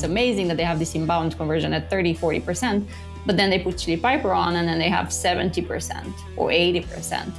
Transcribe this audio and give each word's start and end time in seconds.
it's 0.00 0.08
amazing 0.08 0.48
that 0.48 0.56
they 0.56 0.64
have 0.64 0.78
this 0.78 0.94
inbound 0.94 1.36
conversion 1.36 1.74
at 1.74 1.90
30, 1.90 2.14
40%. 2.14 2.86
But 3.26 3.36
then 3.36 3.50
they 3.50 3.58
put 3.58 3.76
Chili 3.76 3.98
Piper 3.98 4.32
on 4.32 4.56
and 4.56 4.66
then 4.66 4.78
they 4.78 4.88
have 4.88 5.08
70% 5.08 6.10
or 6.38 6.48
80%. 6.48 7.30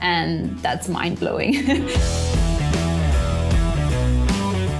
And 0.00 0.58
that's 0.58 0.88
mind 0.88 1.20
blowing. 1.20 1.54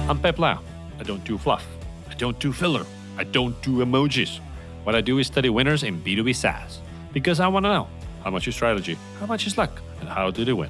I'm 0.09 0.19
Peep 0.21 0.35
Laja. 0.35 0.59
I 0.99 1.03
don't 1.03 1.23
do 1.23 1.37
fluff. 1.37 1.65
I 2.09 2.15
don't 2.15 2.37
do 2.39 2.51
filler. 2.51 2.85
I 3.17 3.23
don't 3.23 3.55
do 3.61 3.77
emojis. 3.77 4.41
What 4.83 4.93
I 4.93 4.99
do 4.99 5.19
is 5.19 5.27
study 5.27 5.49
winners 5.49 5.83
in 5.83 6.01
B2B 6.01 6.35
SaaS 6.35 6.81
because 7.13 7.39
I 7.39 7.47
want 7.47 7.63
to 7.65 7.69
know 7.69 7.87
how 8.25 8.29
much 8.29 8.45
is 8.49 8.55
strategy, 8.55 8.97
how 9.21 9.25
much 9.25 9.47
is 9.47 9.57
luck, 9.57 9.81
and 10.01 10.09
how 10.09 10.31
do 10.31 10.43
they 10.43 10.51
win. 10.51 10.69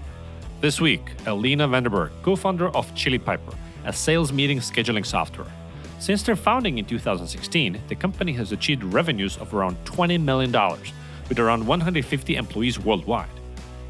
This 0.60 0.80
week, 0.80 1.02
Alina 1.26 1.68
Vandenberghe, 1.68 2.12
co 2.22 2.36
founder 2.36 2.70
of 2.76 2.94
Chili 2.94 3.18
Piper, 3.18 3.54
a 3.86 3.92
sales 3.92 4.32
meeting 4.32 4.60
scheduling 4.60 5.04
software. 5.04 5.48
Since 6.02 6.24
their 6.24 6.36
founding 6.36 6.80
in 6.80 6.86
2016, 6.86 7.80
the 7.88 7.94
company 7.94 8.34
has 8.34 8.52
achieved 8.52 8.84
revenues 8.84 9.38
of 9.38 9.54
around 9.54 9.78
$20 9.86 10.20
million, 10.20 10.52
with 11.30 11.38
around 11.38 11.68
150 11.68 12.36
employees 12.38 12.80
worldwide. 12.80 13.30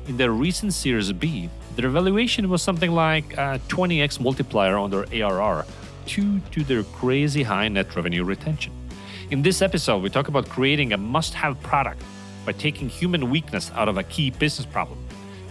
In 0.10 0.18
their 0.18 0.32
recent 0.32 0.74
Series 0.74 1.14
B, 1.14 1.50
their 1.78 1.90
valuation 1.90 2.50
was 2.50 2.62
something 2.62 2.92
like 2.92 3.32
a 3.38 3.62
20x 3.70 4.20
multiplier 4.20 4.76
on 4.76 4.92
their 4.92 5.06
ARR 5.14 5.66
due 6.06 6.42
to 6.52 6.66
their 6.66 6.84
crazy 6.84 7.44
high 7.44 7.70
net 7.70 7.96
revenue 7.96 8.26
retention. 8.26 8.74
In 9.30 9.42
this 9.42 9.62
episode, 9.62 10.04
we 10.04 10.10
talk 10.10 10.28
about 10.28 10.50
creating 10.50 10.92
a 10.92 10.98
must 10.98 11.34
have 11.34 11.62
product 11.64 12.04
by 12.46 12.52
taking 12.52 12.90
human 12.90 13.30
weakness 13.30 13.72
out 13.74 13.88
of 13.88 13.98
a 13.98 14.04
key 14.04 14.32
business 14.32 14.66
problem. 14.66 15.00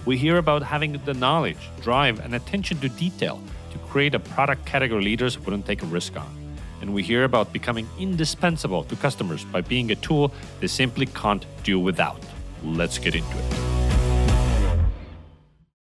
We 0.04 0.18
hear 0.18 0.36
about 0.36 0.62
having 0.62 1.00
the 1.06 1.14
knowledge, 1.14 1.70
drive, 1.80 2.20
and 2.20 2.34
attention 2.34 2.80
to 2.80 2.90
detail 2.90 3.40
to 3.72 3.78
create 3.78 4.14
a 4.14 4.20
product 4.20 4.66
category 4.66 5.02
leaders 5.02 5.38
wouldn't 5.38 5.64
take 5.64 5.82
a 5.82 5.86
risk 5.86 6.18
on. 6.18 6.39
And 6.80 6.94
we 6.94 7.02
hear 7.02 7.24
about 7.24 7.52
becoming 7.52 7.88
indispensable 7.98 8.84
to 8.84 8.96
customers 8.96 9.44
by 9.44 9.60
being 9.60 9.90
a 9.90 9.96
tool 9.96 10.32
they 10.60 10.66
simply 10.66 11.06
can't 11.06 11.44
do 11.62 11.78
without. 11.78 12.20
Let's 12.62 12.98
get 12.98 13.14
into 13.14 13.36
it. 13.38 13.70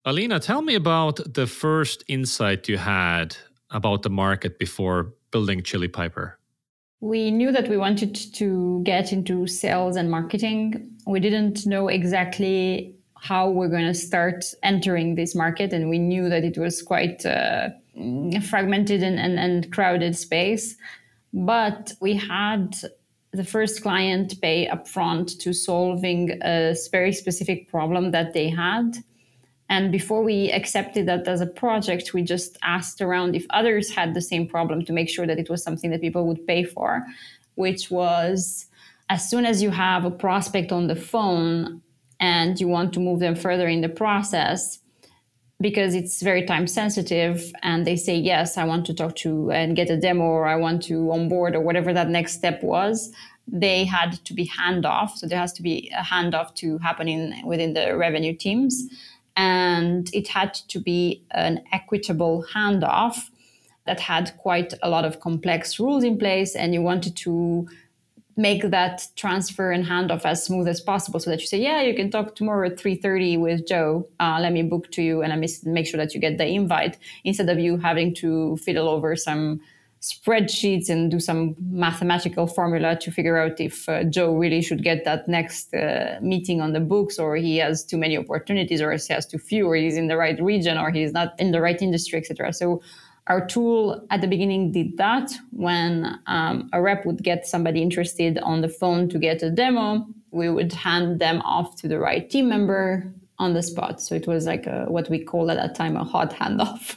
Alina, 0.05 0.41
tell 0.41 0.63
me 0.63 0.75
about 0.75 1.21
the 1.33 1.47
first 1.47 2.03
insight 2.09 2.69
you 2.69 2.77
had 2.77 3.37
about 3.71 4.03
the 4.03 4.11
market 4.11 4.59
before 4.59 5.13
building 5.31 5.63
Chili 5.63 5.89
Piper. 5.89 6.39
We 7.01 7.31
knew 7.31 7.51
that 7.53 7.69
we 7.69 7.77
wanted 7.77 8.15
to 8.35 8.83
get 8.85 9.13
into 9.13 9.47
sales 9.47 9.97
and 9.97 10.11
marketing. 10.11 10.91
We 11.07 11.21
didn't 11.21 11.67
know 11.67 11.89
exactly 11.89 12.95
how 13.17 13.51
we're 13.51 13.69
going 13.69 13.87
to 13.87 13.95
start 13.95 14.45
entering 14.63 15.15
this 15.15 15.35
market, 15.35 15.73
and 15.73 15.89
we 15.89 15.99
knew 15.99 16.29
that 16.29 16.45
it 16.45 16.59
was 16.59 16.83
quite 16.83 17.25
uh, 17.25 17.71
fragmented 17.95 19.03
and, 19.03 19.19
and, 19.19 19.39
and 19.39 19.73
crowded 19.73 20.17
space. 20.17 20.77
But 21.33 21.93
we 22.01 22.15
had 22.15 22.77
the 23.33 23.45
first 23.45 23.83
client 23.83 24.41
pay 24.43 24.69
upfront 24.69 25.39
to 25.41 25.53
solving 25.53 26.39
a 26.43 26.77
very 26.91 27.13
specific 27.13 27.71
problem 27.71 28.11
that 28.11 28.35
they 28.35 28.51
had. 28.51 28.99
And 29.71 29.91
before 29.91 30.23
we 30.23 30.53
accepted 30.53 31.07
that 31.07 31.27
as 31.27 31.41
a 31.41 31.47
project, 31.47 32.13
we 32.13 32.23
just 32.23 32.59
asked 32.63 33.01
around 33.01 33.35
if 33.35 33.47
others 33.51 33.91
had 33.91 34.13
the 34.13 34.21
same 34.21 34.47
problem 34.47 34.85
to 34.85 34.93
make 34.93 35.09
sure 35.09 35.27
that 35.27 35.39
it 35.39 35.49
was 35.49 35.63
something 35.63 35.91
that 35.91 36.03
people 36.03 36.27
would 36.27 36.47
pay 36.47 36.63
for, 36.63 37.07
which 37.55 37.91
was 37.91 38.67
as 39.09 39.29
soon 39.29 39.47
as 39.47 39.63
you 39.63 39.71
have 39.71 40.05
a 40.05 40.11
prospect 40.11 40.73
on 40.73 40.89
the 40.89 40.97
phone 40.97 41.81
and 42.21 42.61
you 42.61 42.69
want 42.69 42.93
to 42.93 43.01
move 43.01 43.21
them 43.21 43.35
further 43.35 43.67
in 43.67 43.81
the 43.81 43.89
process, 43.89 44.79
because 45.63 45.95
it's 45.95 46.21
very 46.21 46.45
time 46.45 46.67
sensitive 46.67 47.53
and 47.63 47.87
they 47.87 47.97
say 47.97 48.17
yes 48.17 48.59
i 48.59 48.65
want 48.65 48.85
to 48.85 48.93
talk 48.93 49.15
to 49.17 49.51
and 49.51 49.77
get 49.77 49.89
a 49.89 49.97
demo 49.97 50.25
or 50.25 50.47
i 50.47 50.57
want 50.57 50.83
to 50.83 51.11
onboard 51.13 51.55
or 51.55 51.61
whatever 51.61 51.93
that 51.93 52.09
next 52.09 52.33
step 52.33 52.63
was 52.63 53.13
they 53.47 53.85
had 53.85 54.13
to 54.25 54.35
be 54.35 54.47
handoff 54.47 55.11
so 55.11 55.27
there 55.27 55.39
has 55.39 55.53
to 55.53 55.63
be 55.63 55.93
a 55.97 56.03
handoff 56.03 56.55
to 56.55 56.79
happen 56.79 57.09
in 57.09 57.35
within 57.45 57.75
the 57.75 57.97
revenue 57.97 58.35
teams. 58.35 58.85
And 59.37 60.11
it 60.13 60.29
had 60.29 60.55
to 60.69 60.79
be 60.79 61.25
an 61.31 61.63
equitable 61.73 62.45
handoff 62.53 63.31
that 63.87 63.99
had 63.99 64.37
quite 64.39 64.75
a 64.83 64.91
lot 64.91 65.05
of 65.05 65.21
complex 65.21 65.81
rules 65.81 66.05
in 66.05 66.19
place 66.19 66.55
and 66.55 66.73
you 66.75 66.83
wanted 66.83 67.17
to 67.17 67.67
make 68.37 68.63
that 68.71 69.07
transfer 69.17 69.71
and 69.71 69.85
handoff 69.85 70.25
as 70.25 70.45
smooth 70.45 70.67
as 70.67 70.81
possible 70.81 71.21
so 71.21 71.31
that 71.31 71.41
you 71.41 71.47
say 71.47 71.61
yeah 71.61 71.83
you 71.83 71.95
can 71.95 72.11
talk 72.11 72.35
tomorrow 72.35 72.67
at 72.67 72.77
3.30 72.77 73.41
with 73.41 73.67
joe. 73.67 74.07
Uh, 74.21 74.39
let 74.41 74.53
me 74.53 74.63
book 74.63 74.91
to 74.91 75.03
you 75.03 75.23
and 75.23 75.31
let 75.31 75.39
me 75.39 75.49
make 75.65 75.87
sure 75.87 75.99
that 75.99 76.15
you 76.15 76.21
get 76.21 76.39
the 76.39 76.47
invite 76.47 76.99
instead 77.25 77.49
of 77.49 77.59
you 77.59 77.77
having 77.77 78.15
to 78.15 78.57
fiddle 78.59 78.89
over 78.89 79.17
some 79.17 79.61
spreadsheets 80.01 80.89
and 80.89 81.13
do 81.13 81.21
some 81.21 81.55
mathematical 81.71 82.49
formula 82.49 82.97
to 82.97 83.13
figure 83.13 83.39
out 83.39 83.61
if 83.61 83.89
uh, 83.89 84.03
joe 84.03 84.35
really 84.35 84.61
should 84.61 84.83
get 84.83 85.05
that 85.05 85.29
next 85.29 85.73
uh, 85.75 86.19
meeting 86.21 86.61
on 86.61 86.73
the 86.73 86.81
books 86.81 87.21
or 87.21 87.37
he 87.37 87.59
has 87.59 87.85
too 87.85 87.97
many 87.97 88.19
opportunities 88.19 88.83
or 88.83 88.91
he 88.91 89.13
has 89.13 89.25
too 89.25 89.39
few 89.39 89.69
or 89.69 89.77
he's 89.77 89.97
in 89.97 90.09
the 90.09 90.17
right 90.17 90.43
region 90.43 90.77
or 90.77 90.91
he's 90.91 91.13
not 91.13 91.39
in 91.39 91.53
the 91.53 91.61
right 91.61 91.81
industry 91.81 92.19
etc 92.19 92.53
so 92.53 92.83
our 93.29 93.47
tool 93.47 94.05
at 94.11 94.21
the 94.21 94.27
beginning 94.27 94.73
did 94.73 94.97
that 94.97 95.31
when 95.51 96.19
um, 96.27 96.69
a 96.73 96.83
rep 96.83 97.07
would 97.07 97.23
get 97.23 97.47
somebody 97.47 97.81
interested 97.81 98.39
on 98.39 98.61
the 98.61 98.69
phone 98.69 99.09
to 99.11 99.19
get 99.19 99.43
a 99.43 99.51
demo, 99.51 100.07
we 100.33 100.49
would 100.49 100.73
hand 100.73 101.21
them 101.21 101.41
off 101.43 101.77
to 101.77 101.89
the 101.89 101.99
right 101.99 102.29
team 102.29 102.49
member 102.49 103.13
on 103.39 103.55
the 103.55 103.63
spot. 103.63 104.01
So 104.01 104.15
it 104.15 104.27
was 104.27 104.47
like 104.47 104.67
a, 104.67 104.87
what 104.89 105.09
we 105.09 105.19
call 105.19 105.51
at 105.51 105.57
that 105.57 105.75
time 105.75 105.97
a 105.97 106.05
hot 106.05 106.33
handoff. 106.33 106.97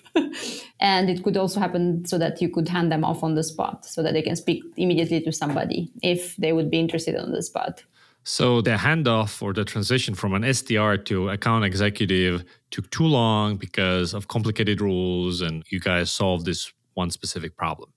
and 0.80 1.10
it 1.10 1.24
could 1.24 1.38
also 1.38 1.60
happen 1.60 2.06
so 2.06 2.18
that 2.18 2.42
you 2.42 2.50
could 2.50 2.68
hand 2.68 2.92
them 2.92 3.04
off 3.04 3.24
on 3.24 3.36
the 3.36 3.44
spot 3.44 3.86
so 3.86 4.02
that 4.04 4.14
they 4.14 4.22
can 4.22 4.36
speak 4.36 4.64
immediately 4.78 5.22
to 5.22 5.32
somebody 5.32 5.92
if 6.02 6.36
they 6.38 6.54
would 6.54 6.72
be 6.72 6.80
interested 6.80 7.16
on 7.16 7.32
the 7.32 7.44
spot. 7.44 7.84
So 8.28 8.60
the 8.60 8.72
handoff 8.72 9.44
or 9.44 9.54
the 9.54 9.64
transition 9.64 10.16
from 10.16 10.34
an 10.34 10.42
SDR 10.42 11.06
to 11.06 11.30
account 11.30 11.64
executive 11.64 12.44
took 12.72 12.90
too 12.90 13.06
long 13.06 13.56
because 13.56 14.16
of 14.16 14.28
complicated 14.28 14.82
rules, 14.82 15.42
and 15.42 15.64
you 15.70 15.80
guys 15.80 16.12
solved 16.12 16.46
this 16.46 16.74
one 16.96 17.12
specific 17.12 17.56
problem. 17.56 17.92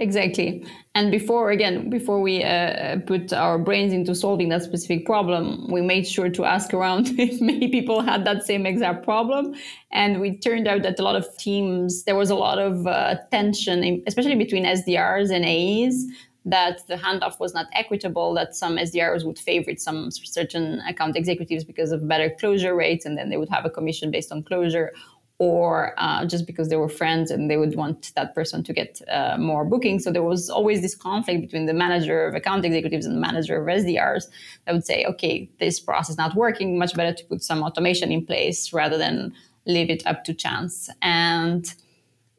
Exactly. 0.00 0.64
And 0.94 1.10
before, 1.10 1.50
again, 1.50 1.90
before 1.90 2.20
we 2.20 2.44
uh, 2.44 3.00
put 3.00 3.32
our 3.32 3.58
brains 3.58 3.92
into 3.92 4.14
solving 4.14 4.48
that 4.50 4.62
specific 4.62 5.04
problem, 5.04 5.66
we 5.70 5.82
made 5.82 6.06
sure 6.06 6.30
to 6.30 6.44
ask 6.44 6.72
around 6.72 7.08
if 7.18 7.40
many 7.40 7.68
people 7.68 8.00
had 8.00 8.24
that 8.24 8.46
same 8.46 8.64
exact 8.64 9.04
problem. 9.04 9.54
And 9.90 10.20
we 10.20 10.38
turned 10.38 10.68
out 10.68 10.82
that 10.82 11.00
a 11.00 11.02
lot 11.02 11.16
of 11.16 11.26
teams, 11.36 12.04
there 12.04 12.14
was 12.14 12.30
a 12.30 12.36
lot 12.36 12.58
of 12.60 12.86
uh, 12.86 13.16
tension, 13.32 14.02
especially 14.06 14.36
between 14.36 14.64
SDRs 14.64 15.30
and 15.30 15.44
AEs, 15.44 16.06
that 16.44 16.86
the 16.86 16.94
handoff 16.94 17.40
was 17.40 17.52
not 17.52 17.66
equitable, 17.72 18.32
that 18.34 18.54
some 18.54 18.76
SDRs 18.76 19.24
would 19.24 19.38
favorite 19.38 19.80
some 19.80 20.10
certain 20.10 20.80
account 20.88 21.16
executives 21.16 21.64
because 21.64 21.92
of 21.92 22.06
better 22.08 22.30
closure 22.38 22.74
rates, 22.74 23.04
and 23.04 23.18
then 23.18 23.28
they 23.28 23.36
would 23.36 23.50
have 23.50 23.64
a 23.64 23.70
commission 23.70 24.10
based 24.10 24.32
on 24.32 24.42
closure, 24.42 24.92
or 25.38 25.94
uh, 25.98 26.24
just 26.26 26.46
because 26.46 26.68
they 26.68 26.76
were 26.76 26.88
friends 26.88 27.30
and 27.30 27.48
they 27.48 27.56
would 27.56 27.76
want 27.76 28.12
that 28.16 28.34
person 28.34 28.62
to 28.64 28.72
get 28.72 29.00
uh, 29.08 29.36
more 29.38 29.64
bookings. 29.64 30.02
So 30.02 30.10
there 30.10 30.22
was 30.22 30.50
always 30.50 30.82
this 30.82 30.96
conflict 30.96 31.40
between 31.40 31.66
the 31.66 31.74
manager 31.74 32.26
of 32.26 32.34
account 32.34 32.64
executives 32.64 33.06
and 33.06 33.14
the 33.14 33.20
manager 33.20 33.60
of 33.60 33.66
SDRs 33.66 34.24
that 34.64 34.72
would 34.72 34.84
say, 34.84 35.04
okay, 35.04 35.48
this 35.60 35.78
process 35.78 36.16
not 36.16 36.34
working, 36.34 36.76
much 36.76 36.94
better 36.94 37.14
to 37.14 37.24
put 37.24 37.42
some 37.42 37.62
automation 37.62 38.10
in 38.10 38.26
place 38.26 38.72
rather 38.72 38.98
than 38.98 39.32
leave 39.64 39.90
it 39.90 40.04
up 40.06 40.24
to 40.24 40.34
chance. 40.34 40.90
And 41.02 41.72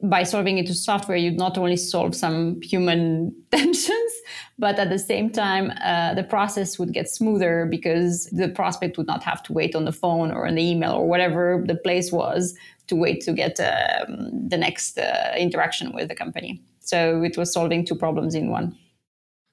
by 0.02 0.22
solving 0.22 0.58
it 0.58 0.66
to 0.66 0.74
software, 0.74 1.16
you'd 1.16 1.36
not 1.36 1.58
only 1.58 1.76
solve 1.76 2.14
some 2.14 2.60
human 2.62 3.34
tensions, 3.50 4.12
but 4.58 4.78
at 4.78 4.90
the 4.90 4.98
same 4.98 5.30
time, 5.30 5.72
uh, 5.84 6.14
the 6.14 6.22
process 6.22 6.78
would 6.78 6.92
get 6.92 7.08
smoother 7.08 7.66
because 7.70 8.26
the 8.26 8.48
prospect 8.48 8.96
would 8.98 9.06
not 9.06 9.22
have 9.22 9.42
to 9.44 9.52
wait 9.52 9.74
on 9.74 9.84
the 9.84 9.92
phone 9.92 10.30
or 10.30 10.46
on 10.46 10.54
the 10.54 10.62
email 10.62 10.92
or 10.92 11.08
whatever 11.08 11.62
the 11.66 11.74
place 11.74 12.12
was 12.12 12.54
to 12.86 12.96
wait 12.96 13.20
to 13.22 13.32
get 13.32 13.58
um, 13.60 14.48
the 14.48 14.56
next 14.56 14.98
uh, 14.98 15.34
interaction 15.38 15.92
with 15.92 16.08
the 16.08 16.14
company. 16.14 16.62
So 16.80 17.22
it 17.22 17.36
was 17.36 17.52
solving 17.52 17.84
two 17.84 17.94
problems 17.94 18.34
in 18.34 18.50
one. 18.50 18.76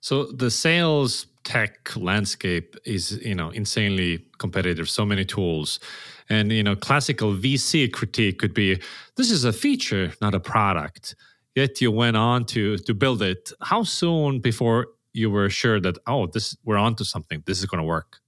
So 0.08 0.24
the 0.24 0.50
sales 0.50 1.28
tech 1.44 1.94
landscape 1.98 2.78
is, 2.86 3.20
you 3.26 3.36
know, 3.36 3.50
insanely 3.50 4.24
competitive. 4.38 4.90
So 4.90 5.06
many 5.06 5.26
tools. 5.26 5.82
And 6.30 6.50
you 6.50 6.64
know, 6.64 6.78
classical 6.78 7.34
VC 7.34 7.92
critique 7.92 8.40
could 8.40 8.54
be 8.54 8.80
this 9.18 9.30
is 9.30 9.44
a 9.44 9.52
feature, 9.52 10.14
not 10.22 10.34
a 10.34 10.40
product. 10.40 11.14
Yet 11.56 11.82
you 11.82 11.92
went 11.92 12.16
on 12.16 12.46
to 12.54 12.78
to 12.78 12.94
build 12.94 13.22
it. 13.22 13.52
How 13.62 13.84
soon 13.84 14.40
before 14.40 14.88
you 15.12 15.30
were 15.30 15.50
sure 15.50 15.82
that 15.82 15.98
oh, 16.08 16.28
this 16.28 16.56
we're 16.64 16.78
onto 16.88 17.04
something. 17.04 17.44
This 17.46 17.60
is 17.60 17.66
going 17.66 17.84
to 17.84 17.90
work. 17.98 18.20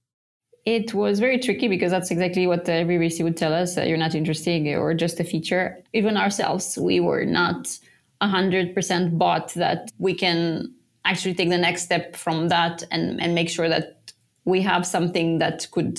It 0.66 0.92
was 0.92 1.18
very 1.18 1.38
tricky 1.38 1.66
because 1.66 1.92
that's 1.92 2.10
exactly 2.10 2.46
what 2.46 2.68
every 2.68 2.98
VC 2.98 3.24
would 3.24 3.38
tell 3.38 3.54
us: 3.54 3.74
that 3.76 3.88
you're 3.88 4.04
not 4.06 4.14
interesting 4.14 4.68
or 4.74 4.92
just 4.92 5.18
a 5.18 5.24
feature. 5.24 5.78
Even 5.94 6.18
ourselves, 6.18 6.76
we 6.76 7.00
were 7.00 7.24
not 7.24 7.78
hundred 8.20 8.74
percent 8.74 9.16
bought 9.16 9.54
that 9.54 9.90
we 9.96 10.12
can 10.12 10.74
actually 11.04 11.34
take 11.34 11.50
the 11.50 11.58
next 11.58 11.82
step 11.82 12.16
from 12.16 12.48
that 12.48 12.82
and 12.90 13.20
and 13.20 13.34
make 13.34 13.48
sure 13.48 13.68
that 13.68 14.12
we 14.44 14.62
have 14.62 14.86
something 14.86 15.38
that 15.38 15.66
could 15.70 15.98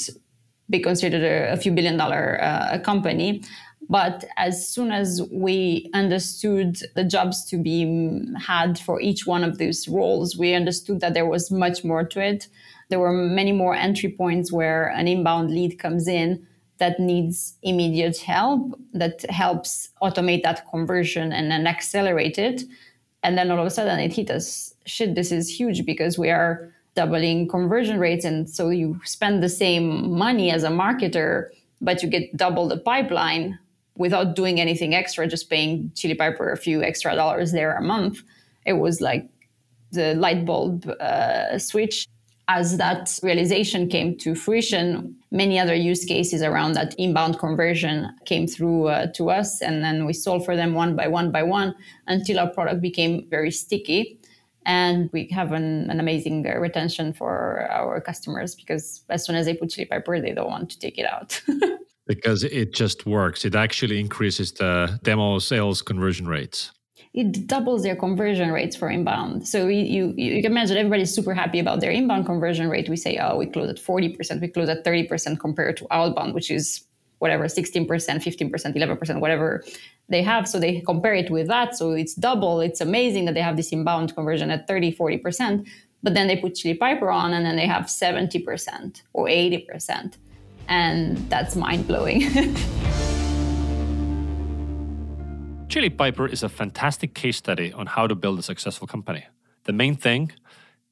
be 0.70 0.80
considered 0.80 1.24
a, 1.24 1.54
a 1.54 1.58
few 1.58 1.72
billion 1.72 1.98
dollar 1.98 2.40
uh, 2.42 2.80
company. 2.80 3.44
But 3.90 4.24
as 4.38 4.70
soon 4.70 4.92
as 4.92 5.22
we 5.32 5.90
understood 5.94 6.78
the 6.96 7.04
jobs 7.04 7.44
to 7.46 7.58
be 7.58 8.24
had 8.40 8.80
for 8.80 9.02
each 9.02 9.28
one 9.28 9.44
of 9.44 9.58
these 9.58 9.88
roles, 9.88 10.38
we 10.38 10.54
understood 10.54 11.02
that 11.02 11.14
there 11.14 11.26
was 11.26 11.52
much 11.52 11.84
more 11.84 12.06
to 12.06 12.22
it. 12.22 12.48
There 12.90 13.00
were 13.00 13.12
many 13.12 13.52
more 13.52 13.76
entry 13.76 14.10
points 14.10 14.52
where 14.52 14.88
an 14.90 15.08
inbound 15.08 15.52
lead 15.52 15.78
comes 15.78 16.08
in 16.08 16.48
that 16.78 17.00
needs 17.00 17.58
immediate 17.64 18.18
help, 18.18 18.80
that 18.94 19.30
helps 19.30 19.90
automate 20.02 20.44
that 20.44 20.70
conversion 20.70 21.32
and 21.32 21.52
then 21.52 21.68
accelerate 21.68 22.38
it. 22.38 22.64
And 23.24 23.38
then 23.38 23.52
all 23.52 23.60
of 23.60 23.66
a 23.66 23.70
sudden 23.70 24.00
it 24.00 24.14
hit 24.14 24.32
us 24.32 24.74
shit, 24.86 25.16
this 25.16 25.32
is 25.32 25.50
huge 25.50 25.86
because 25.86 26.18
we 26.18 26.30
are 26.30 26.72
doubling 26.96 27.48
conversion 27.48 28.00
rates. 28.00 28.26
And 28.26 28.50
so 28.50 28.70
you 28.70 29.00
spend 29.06 29.42
the 29.42 29.50
same 29.50 30.12
money 30.12 30.52
as 30.52 30.64
a 30.64 30.70
marketer, 30.70 31.50
but 31.80 32.04
you 32.04 32.10
get 32.10 32.36
double 32.36 32.68
the 32.68 32.78
pipeline 32.78 33.58
without 33.96 34.36
doing 34.36 34.60
anything 34.60 34.96
extra, 34.96 35.28
just 35.28 35.50
paying 35.50 35.92
Chili 35.96 36.16
Piper 36.16 36.52
a 36.52 36.58
few 36.58 36.84
extra 36.84 37.16
dollars 37.16 37.52
there 37.52 37.76
a 37.76 37.82
month. 37.82 38.22
It 38.66 38.74
was 38.74 39.02
like 39.02 39.28
the 39.92 40.16
light 40.16 40.46
bulb 40.46 40.88
uh, 41.00 41.58
switch. 41.60 42.08
As 42.54 42.76
that 42.80 43.18
realization 43.24 43.88
came 43.88 44.18
to 44.18 44.36
fruition, 44.36 45.16
many 45.32 45.58
other 45.58 45.74
use 45.74 46.04
cases 46.04 46.42
around 46.42 46.74
that 46.74 46.94
inbound 46.98 47.40
conversion 47.40 48.14
came 48.26 48.46
through 48.46 48.88
uh, 48.88 49.08
to 49.14 49.30
us, 49.30 49.62
and 49.62 49.82
then 49.82 50.06
we 50.06 50.12
solved 50.12 50.44
for 50.44 50.58
them 50.58 50.74
one 50.74 50.94
by 50.94 51.08
one 51.08 51.32
by 51.32 51.44
one 51.44 51.74
until 52.08 52.40
our 52.40 52.50
product 52.50 52.82
became 52.82 53.26
very 53.30 53.52
sticky. 53.52 54.20
And 54.66 55.10
we 55.14 55.30
have 55.32 55.54
an, 55.54 55.90
an 55.90 56.02
amazing 56.02 56.46
uh, 56.46 56.60
retention 56.60 57.14
for 57.14 57.70
our 57.72 58.02
customers 58.02 58.54
because 58.54 59.06
as 59.08 59.26
soon 59.26 59.38
as 59.38 59.46
they 59.46 59.54
put 59.54 59.70
Chili 59.70 59.86
Piper 59.86 60.20
they 60.20 60.34
don't 60.34 60.50
want 60.50 60.70
to 60.72 60.80
take 60.80 60.98
it 60.98 61.06
out. 61.06 61.42
Because 62.08 62.44
it 62.44 62.74
just 62.74 63.06
works. 63.06 63.46
It 63.46 63.56
actually 63.56 63.98
increases 64.00 64.52
the 64.52 65.00
demo 65.04 65.40
sales 65.40 65.82
conversion 65.82 66.28
rates 66.28 66.72
it 67.14 67.46
doubles 67.46 67.84
their 67.84 67.96
conversion 67.96 68.52
rates 68.52 68.76
for 68.76 68.90
inbound. 68.90 69.48
So 69.48 69.68
you, 69.68 69.84
you, 69.84 70.14
you 70.16 70.42
can 70.42 70.52
imagine 70.52 70.78
everybody's 70.78 71.14
super 71.14 71.34
happy 71.34 71.60
about 71.60 71.82
their 71.82 71.92
inbound 71.92 72.26
conversion 72.26 72.70
rate. 72.70 72.88
We 72.88 72.96
say 72.96 73.18
oh 73.22 73.38
we 73.38 73.48
close 73.48 73.70
at 73.70 73.78
40% 73.78 74.40
we 74.40 74.48
close 74.48 74.70
at 74.70 74.86
30% 74.86 75.40
compared 75.40 75.78
to 75.78 75.88
outbound 75.92 76.34
which 76.34 76.50
is 76.50 76.86
whatever 77.20 77.46
16% 77.46 77.88
15% 77.88 78.50
11% 78.50 79.20
whatever 79.20 79.64
they 80.08 80.24
have. 80.24 80.48
So 80.48 80.60
they 80.60 80.82
compare 80.82 81.14
it 81.14 81.30
with 81.30 81.48
that. 81.48 81.76
So 81.76 81.92
it's 81.92 82.16
double. 82.16 82.62
It's 82.62 82.82
amazing 82.82 83.26
that 83.26 83.34
they 83.34 83.42
have 83.42 83.58
this 83.58 83.72
inbound 83.72 84.16
conversion 84.16 84.50
at 84.50 84.68
30 84.68 84.96
40% 84.96 85.68
but 86.04 86.14
then 86.14 86.28
they 86.28 86.38
put 86.38 86.56
chili 86.56 86.76
piper 86.76 87.10
on 87.10 87.34
and 87.34 87.46
then 87.46 87.56
they 87.56 87.68
have 87.68 87.84
70% 87.84 89.02
or 89.14 89.26
80% 89.28 90.14
and 90.68 91.18
that's 91.30 91.56
mind-blowing 91.56 92.22
chili 95.72 95.90
piper 95.90 96.28
is 96.28 96.44
a 96.44 96.50
fantastic 96.50 97.14
case 97.14 97.38
study 97.38 97.72
on 97.74 97.86
how 97.88 98.06
to 98.06 98.14
build 98.14 98.38
a 98.38 98.44
successful 98.44 98.88
company 98.88 99.24
the 99.64 99.74
main 99.74 99.96
thing 99.96 100.32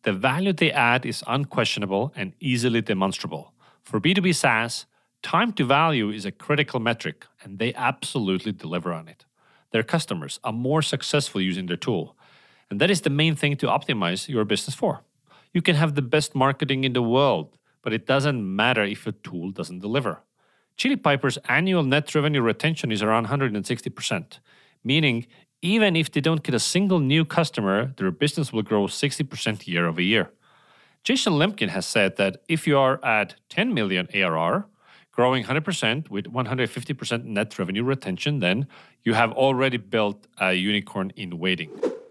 the 0.03 0.13
value 0.13 0.53
they 0.53 0.71
add 0.71 1.05
is 1.05 1.23
unquestionable 1.27 2.13
and 2.15 2.33
easily 2.39 2.81
demonstrable 2.81 3.53
for 3.83 3.99
b2b 3.99 4.33
saas 4.33 4.85
Time 5.21 5.51
to 5.53 5.65
value 5.65 6.09
is 6.09 6.25
a 6.25 6.31
critical 6.31 6.79
metric, 6.79 7.25
and 7.43 7.59
they 7.59 7.73
absolutely 7.73 8.53
deliver 8.53 8.93
on 8.93 9.09
it. 9.09 9.25
Their 9.71 9.83
customers 9.83 10.39
are 10.45 10.53
more 10.53 10.81
successful 10.81 11.41
using 11.41 11.65
their 11.65 11.77
tool, 11.77 12.15
and 12.69 12.79
that 12.79 12.89
is 12.89 13.01
the 13.01 13.09
main 13.09 13.35
thing 13.35 13.57
to 13.57 13.67
optimize 13.67 14.29
your 14.29 14.45
business 14.45 14.75
for. 14.75 15.01
You 15.53 15.61
can 15.61 15.75
have 15.75 15.95
the 15.95 16.01
best 16.01 16.35
marketing 16.35 16.85
in 16.85 16.93
the 16.93 17.01
world, 17.01 17.57
but 17.81 17.91
it 17.91 18.07
doesn't 18.07 18.55
matter 18.55 18.83
if 18.83 19.05
a 19.05 19.11
tool 19.11 19.51
doesn't 19.51 19.79
deliver. 19.79 20.21
Chili 20.77 20.95
Piper's 20.95 21.37
annual 21.49 21.83
net 21.83 22.15
revenue 22.15 22.41
retention 22.41 22.91
is 22.91 23.03
around 23.03 23.27
160%, 23.27 24.39
meaning 24.83 25.27
even 25.61 25.95
if 25.95 26.11
they 26.11 26.21
don't 26.21 26.43
get 26.43 26.55
a 26.55 26.59
single 26.59 26.99
new 26.99 27.25
customer, 27.25 27.93
their 27.97 28.11
business 28.11 28.53
will 28.53 28.61
grow 28.61 28.87
60% 28.87 29.67
year 29.67 29.87
over 29.87 30.01
year. 30.01 30.31
Jason 31.03 31.33
Lemkin 31.33 31.69
has 31.69 31.85
said 31.85 32.17
that 32.17 32.41
if 32.47 32.67
you 32.67 32.77
are 32.77 33.03
at 33.03 33.35
10 33.49 33.73
million 33.73 34.07
ARR, 34.13 34.65
growing 35.11 35.43
100% 35.43 36.09
with 36.09 36.25
150% 36.25 37.23
net 37.25 37.59
revenue 37.59 37.83
retention, 37.83 38.39
then 38.39 38.67
you 39.03 39.13
have 39.13 39.31
already 39.33 39.77
built 39.77 40.27
a 40.39 40.53
unicorn 40.53 41.11
in 41.15 41.37
waiting. 41.39 41.69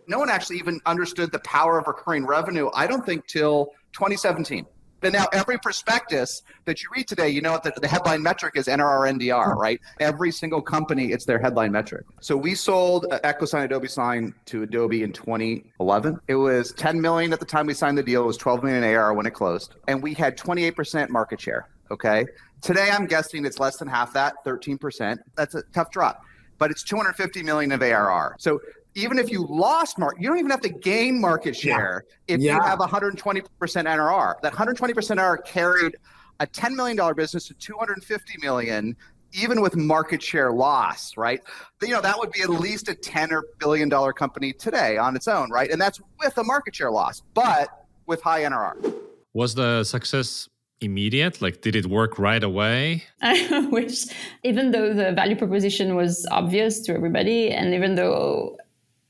No 0.09 0.19
one 0.19 0.31
actually 0.31 0.56
even 0.56 0.81
understood 0.85 1.32
the 1.32 1.38
power 1.41 1.79
of 1.79 1.87
recurring 1.87 2.26
revenue, 2.26 2.71
I 2.75 2.87
don't 2.87 3.05
think, 3.05 3.26
till 3.26 3.73
2017. 3.93 4.67
And 5.03 5.12
now 5.12 5.27
every 5.33 5.59
prospectus 5.59 6.43
that 6.65 6.83
you 6.83 6.89
read 6.95 7.06
today, 7.06 7.29
you 7.29 7.41
know 7.41 7.61
that 7.62 7.81
the 7.81 7.87
headline 7.87 8.23
metric 8.23 8.55
is 8.56 8.67
NRR 8.67 9.19
NDR, 9.19 9.55
right? 9.55 9.81
Every 10.00 10.33
single 10.33 10.61
company, 10.61 11.12
it's 11.12 11.25
their 11.25 11.39
headline 11.39 11.73
metric. 11.73 12.05
So 12.21 12.37
we 12.37 12.55
sold 12.55 13.06
uh, 13.11 13.21
EchoSign 13.21 13.65
Adobe 13.65 13.89
Sign 13.89 14.35
to 14.47 14.65
Adobe 14.65 15.05
in 15.05 15.12
2011. 15.12 16.19
It 16.27 16.35
was 16.35 16.73
10 16.73 17.00
million 17.00 17.33
at 17.33 17.39
the 17.39 17.47
time 17.47 17.67
we 17.67 17.75
signed 17.75 17.97
the 17.97 18.03
deal. 18.03 18.23
It 18.23 18.27
was 18.27 18.37
12 18.37 18.65
million 18.65 18.83
AR 18.83 19.15
when 19.15 19.27
it 19.27 19.35
closed, 19.35 19.75
and 19.87 20.03
we 20.03 20.15
had 20.15 20.37
28% 20.37 21.09
market 21.11 21.41
share. 21.41 21.69
Okay. 21.91 22.27
Today, 22.61 22.91
I'm 22.91 23.06
guessing 23.06 23.47
it's 23.47 23.61
less 23.61 23.77
than 23.77 23.87
half 23.87 24.12
that, 24.15 24.35
13%. 24.45 25.19
That's 25.37 25.55
a 25.55 25.62
tough 25.73 25.91
drop, 25.93 26.23
but 26.59 26.73
it's 26.73 26.83
250 26.83 27.43
million 27.45 27.71
of 27.71 27.83
ARR. 27.83 28.35
So 28.39 28.61
even 28.99 29.19
if 29.19 29.31
you 29.31 29.47
lost 29.47 29.99
market, 29.99 30.21
you 30.21 30.29
don't 30.29 30.39
even 30.39 30.50
have 30.50 30.61
to 30.61 30.69
gain 30.69 31.21
market 31.21 31.56
share 31.56 32.05
yeah. 32.27 32.35
if 32.35 32.41
yeah. 32.41 32.56
you 32.56 32.62
have 32.62 32.79
120% 32.79 33.17
NRR. 33.19 34.35
That 34.43 34.53
120% 34.53 34.77
NRR 34.77 35.45
carried 35.47 35.97
a 36.41 36.47
$10 36.47 36.75
million 36.75 37.15
business 37.15 37.47
to 37.49 37.55
250 37.55 38.39
million 38.41 38.97
even 39.35 39.61
with 39.61 39.77
market 39.77 40.23
share 40.23 40.53
loss, 40.53 41.17
right? 41.17 41.43
You 41.83 41.89
know, 41.89 42.00
that 42.00 42.19
would 42.19 42.33
be 42.33 42.41
at 42.41 42.49
least 42.49 42.89
a 42.89 42.95
10 42.95 43.31
or 43.31 43.45
billion 43.59 43.89
dollar 43.91 44.12
company 44.12 44.55
today 44.55 44.97
on 44.97 45.15
its 45.17 45.29
own, 45.29 45.50
right? 45.50 45.71
And 45.71 45.79
that's 45.81 46.00
with 46.19 46.39
a 46.39 46.45
market 46.45 46.75
share 46.75 46.91
loss, 46.91 47.23
but 47.35 47.69
with 48.06 48.23
high 48.23 48.43
NRR. 48.43 48.95
Was 49.35 49.55
the 49.55 49.85
success 49.85 50.49
immediate? 50.81 51.43
Like, 51.43 51.61
did 51.61 51.77
it 51.77 51.87
work 51.87 52.19
right 52.19 52.43
away? 52.43 53.05
I 53.23 53.69
wish, 53.71 54.06
even 54.45 54.71
though 54.71 54.95
the 54.95 55.12
value 55.12 55.37
proposition 55.37 55.95
was 55.95 56.27
obvious 56.31 56.81
to 56.81 56.95
everybody, 56.95 57.50
and 57.50 57.75
even 57.75 57.97
though 57.97 58.56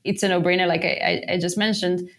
it's 0.03 0.23
a 0.23 0.29
no 0.29 0.41
brainer, 0.41 0.67
like 0.67 0.83
I, 0.83 1.23
I, 1.29 1.37
just 1.37 1.57
mentioned, 1.57 2.09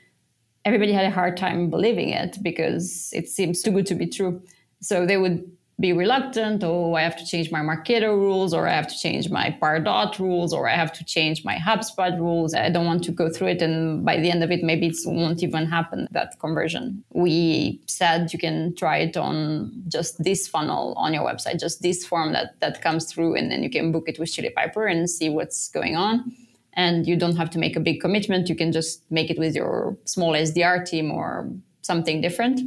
everybody 0.64 0.92
had 0.92 1.06
a 1.06 1.10
hard 1.10 1.36
time 1.36 1.70
believing 1.70 2.10
it 2.10 2.38
because 2.42 3.10
it 3.12 3.28
seems 3.28 3.62
too 3.62 3.70
good 3.70 3.86
to 3.86 3.94
be 3.94 4.06
true. 4.06 4.42
So 4.80 5.06
they 5.06 5.16
would 5.16 5.50
be 5.80 5.92
reluctant, 5.94 6.62
oh, 6.62 6.94
I 6.94 7.00
have 7.00 7.16
to 7.16 7.24
change 7.24 7.50
my 7.50 7.60
Marketo 7.60 8.14
rules, 8.14 8.52
or 8.52 8.68
I 8.68 8.72
have 8.72 8.86
to 8.88 8.98
change 8.98 9.30
my 9.30 9.56
Pardot 9.62 10.18
rules, 10.18 10.52
or 10.52 10.68
I 10.68 10.76
have 10.76 10.92
to 10.92 11.04
change 11.04 11.42
my 11.42 11.56
HubSpot 11.56 12.18
rules. 12.18 12.54
I 12.54 12.68
don't 12.68 12.84
want 12.84 13.02
to 13.04 13.12
go 13.12 13.30
through 13.30 13.48
it. 13.48 13.62
And 13.62 14.04
by 14.04 14.18
the 14.18 14.30
end 14.30 14.44
of 14.44 14.50
it, 14.50 14.62
maybe 14.62 14.88
it 14.88 14.96
won't 15.06 15.42
even 15.42 15.66
happen, 15.66 16.06
that 16.10 16.38
conversion. 16.38 17.02
We 17.14 17.80
said 17.86 18.30
you 18.32 18.38
can 18.38 18.74
try 18.76 18.98
it 18.98 19.16
on 19.16 19.72
just 19.88 20.22
this 20.22 20.46
funnel 20.46 20.92
on 20.98 21.14
your 21.14 21.24
website, 21.24 21.58
just 21.58 21.80
this 21.80 22.06
form 22.06 22.34
that, 22.34 22.60
that 22.60 22.82
comes 22.82 23.10
through, 23.10 23.36
and 23.36 23.50
then 23.50 23.62
you 23.62 23.70
can 23.70 23.90
book 23.90 24.06
it 24.06 24.18
with 24.18 24.30
Chili 24.30 24.50
Piper 24.50 24.86
and 24.86 25.08
see 25.08 25.30
what's 25.30 25.68
going 25.70 25.96
on. 25.96 26.30
And 26.74 27.06
you 27.06 27.16
don't 27.16 27.36
have 27.36 27.50
to 27.50 27.58
make 27.58 27.76
a 27.76 27.80
big 27.80 28.00
commitment. 28.00 28.48
You 28.48 28.54
can 28.54 28.72
just 28.72 29.10
make 29.10 29.30
it 29.30 29.38
with 29.38 29.54
your 29.54 29.96
small 30.04 30.32
SDR 30.32 30.84
team 30.84 31.10
or 31.10 31.50
something 31.82 32.20
different. 32.20 32.60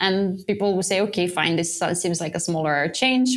And 0.00 0.44
people 0.46 0.74
will 0.74 0.82
say, 0.82 1.00
okay, 1.02 1.26
fine, 1.26 1.56
this 1.56 1.82
seems 1.94 2.20
like 2.20 2.34
a 2.34 2.40
smaller 2.40 2.88
change. 2.88 3.28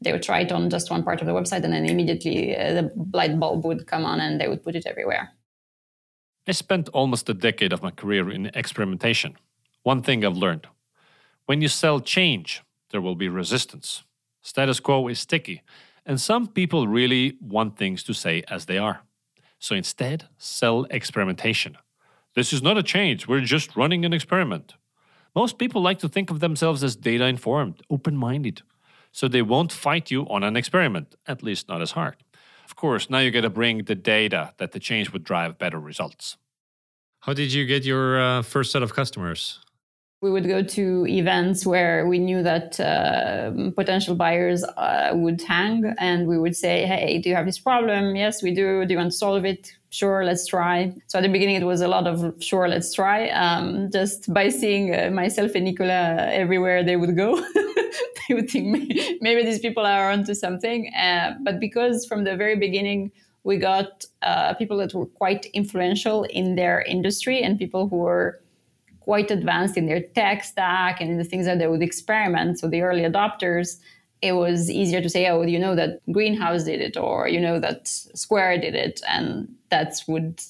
They 0.00 0.12
would 0.12 0.22
try 0.22 0.40
it 0.40 0.52
on 0.52 0.70
just 0.70 0.90
one 0.90 1.02
part 1.02 1.20
of 1.20 1.26
the 1.26 1.32
website, 1.32 1.64
and 1.64 1.72
then 1.72 1.84
immediately 1.84 2.56
uh, 2.56 2.72
the 2.74 2.92
light 3.12 3.38
bulb 3.38 3.64
would 3.64 3.86
come 3.86 4.04
on 4.04 4.20
and 4.20 4.40
they 4.40 4.48
would 4.48 4.62
put 4.62 4.76
it 4.76 4.86
everywhere. 4.86 5.30
I 6.46 6.52
spent 6.52 6.88
almost 6.90 7.28
a 7.28 7.34
decade 7.34 7.72
of 7.72 7.82
my 7.82 7.90
career 7.90 8.30
in 8.30 8.46
experimentation. 8.54 9.36
One 9.82 10.02
thing 10.02 10.24
I've 10.24 10.36
learned 10.36 10.66
when 11.46 11.62
you 11.62 11.68
sell 11.68 12.00
change, 12.00 12.62
there 12.90 13.00
will 13.00 13.14
be 13.14 13.28
resistance. 13.28 14.04
Status 14.42 14.80
quo 14.80 15.08
is 15.08 15.18
sticky, 15.18 15.62
and 16.04 16.20
some 16.20 16.46
people 16.46 16.86
really 16.86 17.36
want 17.40 17.76
things 17.76 18.02
to 18.04 18.12
stay 18.12 18.42
as 18.48 18.66
they 18.66 18.78
are. 18.78 19.00
So 19.58 19.74
instead, 19.74 20.28
sell 20.38 20.86
experimentation. 20.90 21.76
This 22.34 22.52
is 22.52 22.62
not 22.62 22.78
a 22.78 22.82
change, 22.82 23.26
we're 23.26 23.40
just 23.40 23.76
running 23.76 24.04
an 24.04 24.12
experiment. 24.12 24.74
Most 25.34 25.58
people 25.58 25.82
like 25.82 25.98
to 26.00 26.08
think 26.08 26.30
of 26.30 26.40
themselves 26.40 26.82
as 26.82 26.96
data 26.96 27.26
informed, 27.26 27.82
open 27.90 28.16
minded. 28.16 28.62
So 29.12 29.28
they 29.28 29.42
won't 29.42 29.72
fight 29.72 30.10
you 30.10 30.26
on 30.28 30.42
an 30.42 30.56
experiment, 30.56 31.16
at 31.26 31.42
least 31.42 31.68
not 31.68 31.82
as 31.82 31.92
hard. 31.92 32.16
Of 32.64 32.76
course, 32.76 33.08
now 33.08 33.18
you 33.18 33.30
got 33.30 33.40
to 33.40 33.50
bring 33.50 33.84
the 33.84 33.94
data 33.94 34.52
that 34.58 34.72
the 34.72 34.80
change 34.80 35.12
would 35.12 35.24
drive 35.24 35.58
better 35.58 35.80
results. 35.80 36.36
How 37.20 37.32
did 37.32 37.52
you 37.52 37.66
get 37.66 37.84
your 37.84 38.20
uh, 38.20 38.42
first 38.42 38.70
set 38.72 38.82
of 38.82 38.94
customers? 38.94 39.60
We 40.20 40.32
would 40.32 40.48
go 40.48 40.62
to 40.62 41.06
events 41.06 41.64
where 41.64 42.06
we 42.08 42.18
knew 42.18 42.42
that 42.42 42.80
uh, 42.80 43.52
potential 43.76 44.16
buyers 44.16 44.64
uh, 44.64 45.12
would 45.14 45.40
hang, 45.40 45.94
and 45.98 46.26
we 46.26 46.36
would 46.38 46.56
say, 46.56 46.86
Hey, 46.86 47.18
do 47.18 47.28
you 47.28 47.36
have 47.36 47.46
this 47.46 47.60
problem? 47.60 48.16
Yes, 48.16 48.42
we 48.42 48.52
do. 48.52 48.84
Do 48.84 48.94
you 48.94 48.98
want 48.98 49.12
to 49.12 49.16
solve 49.16 49.44
it? 49.44 49.72
Sure, 49.90 50.24
let's 50.24 50.46
try. 50.46 50.92
So 51.06 51.18
at 51.18 51.22
the 51.22 51.28
beginning, 51.28 51.54
it 51.56 51.64
was 51.64 51.80
a 51.80 51.88
lot 51.88 52.06
of 52.08 52.34
sure, 52.42 52.68
let's 52.68 52.92
try. 52.92 53.28
Um, 53.28 53.90
just 53.92 54.32
by 54.34 54.48
seeing 54.48 54.94
uh, 54.94 55.10
myself 55.10 55.52
and 55.54 55.64
Nicola 55.64 56.28
everywhere 56.32 56.82
they 56.82 56.96
would 56.96 57.16
go, 57.16 57.36
they 58.28 58.34
would 58.34 58.50
think 58.50 58.66
maybe, 58.66 59.18
maybe, 59.20 59.44
these 59.44 59.60
people 59.60 59.86
are 59.86 60.10
onto 60.10 60.34
something. 60.34 60.92
Uh, 60.94 61.36
but 61.42 61.60
because 61.60 62.04
from 62.04 62.24
the 62.24 62.36
very 62.36 62.56
beginning, 62.56 63.12
we 63.44 63.56
got 63.56 64.04
uh, 64.22 64.52
people 64.54 64.76
that 64.76 64.92
were 64.92 65.06
quite 65.06 65.46
influential 65.54 66.24
in 66.24 66.54
their 66.54 66.82
industry 66.82 67.40
and 67.40 67.58
people 67.58 67.88
who 67.88 67.96
were 67.96 68.40
quite 69.08 69.30
advanced 69.30 69.78
in 69.78 69.86
their 69.86 70.02
tech 70.02 70.44
stack 70.44 71.00
and 71.00 71.10
in 71.10 71.16
the 71.16 71.24
things 71.24 71.46
that 71.46 71.58
they 71.58 71.66
would 71.66 71.80
experiment. 71.80 72.58
So 72.58 72.68
the 72.68 72.82
early 72.82 73.04
adopters, 73.04 73.78
it 74.20 74.32
was 74.32 74.70
easier 74.70 75.00
to 75.00 75.08
say, 75.08 75.26
oh, 75.28 75.40
you 75.40 75.58
know 75.58 75.74
that 75.76 76.02
Greenhouse 76.12 76.64
did 76.64 76.82
it, 76.82 76.94
or 76.98 77.26
you 77.26 77.40
know 77.40 77.58
that 77.58 77.88
Square 77.88 78.58
did 78.58 78.74
it, 78.74 79.00
and 79.08 79.48
that 79.70 79.94
would 80.08 80.42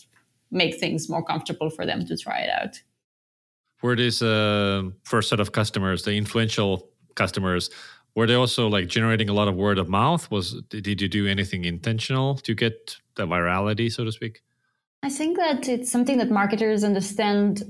make 0.50 0.74
things 0.80 1.08
more 1.08 1.22
comfortable 1.22 1.70
for 1.70 1.86
them 1.86 2.04
to 2.06 2.16
try 2.16 2.38
it 2.40 2.50
out. 2.50 2.82
Were 3.80 3.94
these 3.94 4.22
uh, 4.22 4.90
first 5.04 5.28
set 5.28 5.38
of 5.38 5.52
customers, 5.52 6.02
the 6.02 6.14
influential 6.14 6.90
customers, 7.14 7.70
were 8.16 8.26
they 8.26 8.34
also 8.34 8.66
like 8.66 8.88
generating 8.88 9.28
a 9.28 9.34
lot 9.34 9.46
of 9.46 9.54
word 9.54 9.78
of 9.78 9.88
mouth? 9.88 10.28
Was 10.32 10.60
did 10.68 11.00
you 11.00 11.08
do 11.08 11.28
anything 11.28 11.64
intentional 11.64 12.38
to 12.38 12.54
get 12.56 12.96
the 13.14 13.24
virality, 13.24 13.88
so 13.92 14.02
to 14.04 14.10
speak? 14.10 14.42
I 15.04 15.10
think 15.10 15.36
that 15.36 15.68
it's 15.68 15.92
something 15.92 16.18
that 16.18 16.28
marketers 16.28 16.82
understand 16.82 17.62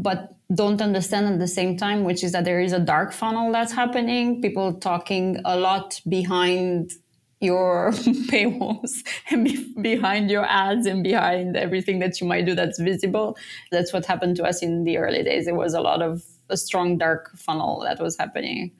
but 0.00 0.34
don't 0.54 0.80
understand 0.80 1.26
at 1.26 1.38
the 1.38 1.48
same 1.48 1.76
time, 1.76 2.04
which 2.04 2.24
is 2.24 2.32
that 2.32 2.44
there 2.44 2.60
is 2.60 2.72
a 2.72 2.78
dark 2.78 3.12
funnel 3.12 3.52
that's 3.52 3.72
happening. 3.72 4.40
People 4.40 4.74
talking 4.74 5.40
a 5.44 5.56
lot 5.56 6.00
behind 6.08 6.92
your 7.40 7.90
paywalls 8.30 9.02
and 9.30 9.44
be- 9.44 9.74
behind 9.80 10.30
your 10.30 10.44
ads 10.44 10.86
and 10.86 11.02
behind 11.02 11.56
everything 11.56 11.98
that 11.98 12.20
you 12.20 12.26
might 12.26 12.46
do 12.46 12.54
that's 12.54 12.80
visible. 12.80 13.36
That's 13.70 13.92
what 13.92 14.06
happened 14.06 14.36
to 14.36 14.44
us 14.44 14.62
in 14.62 14.84
the 14.84 14.96
early 14.98 15.22
days. 15.22 15.46
It 15.46 15.56
was 15.56 15.74
a 15.74 15.80
lot 15.80 16.00
of 16.02 16.22
a 16.48 16.56
strong 16.56 16.98
dark 16.98 17.36
funnel 17.36 17.80
that 17.80 18.00
was 18.00 18.16
happening. 18.16 18.72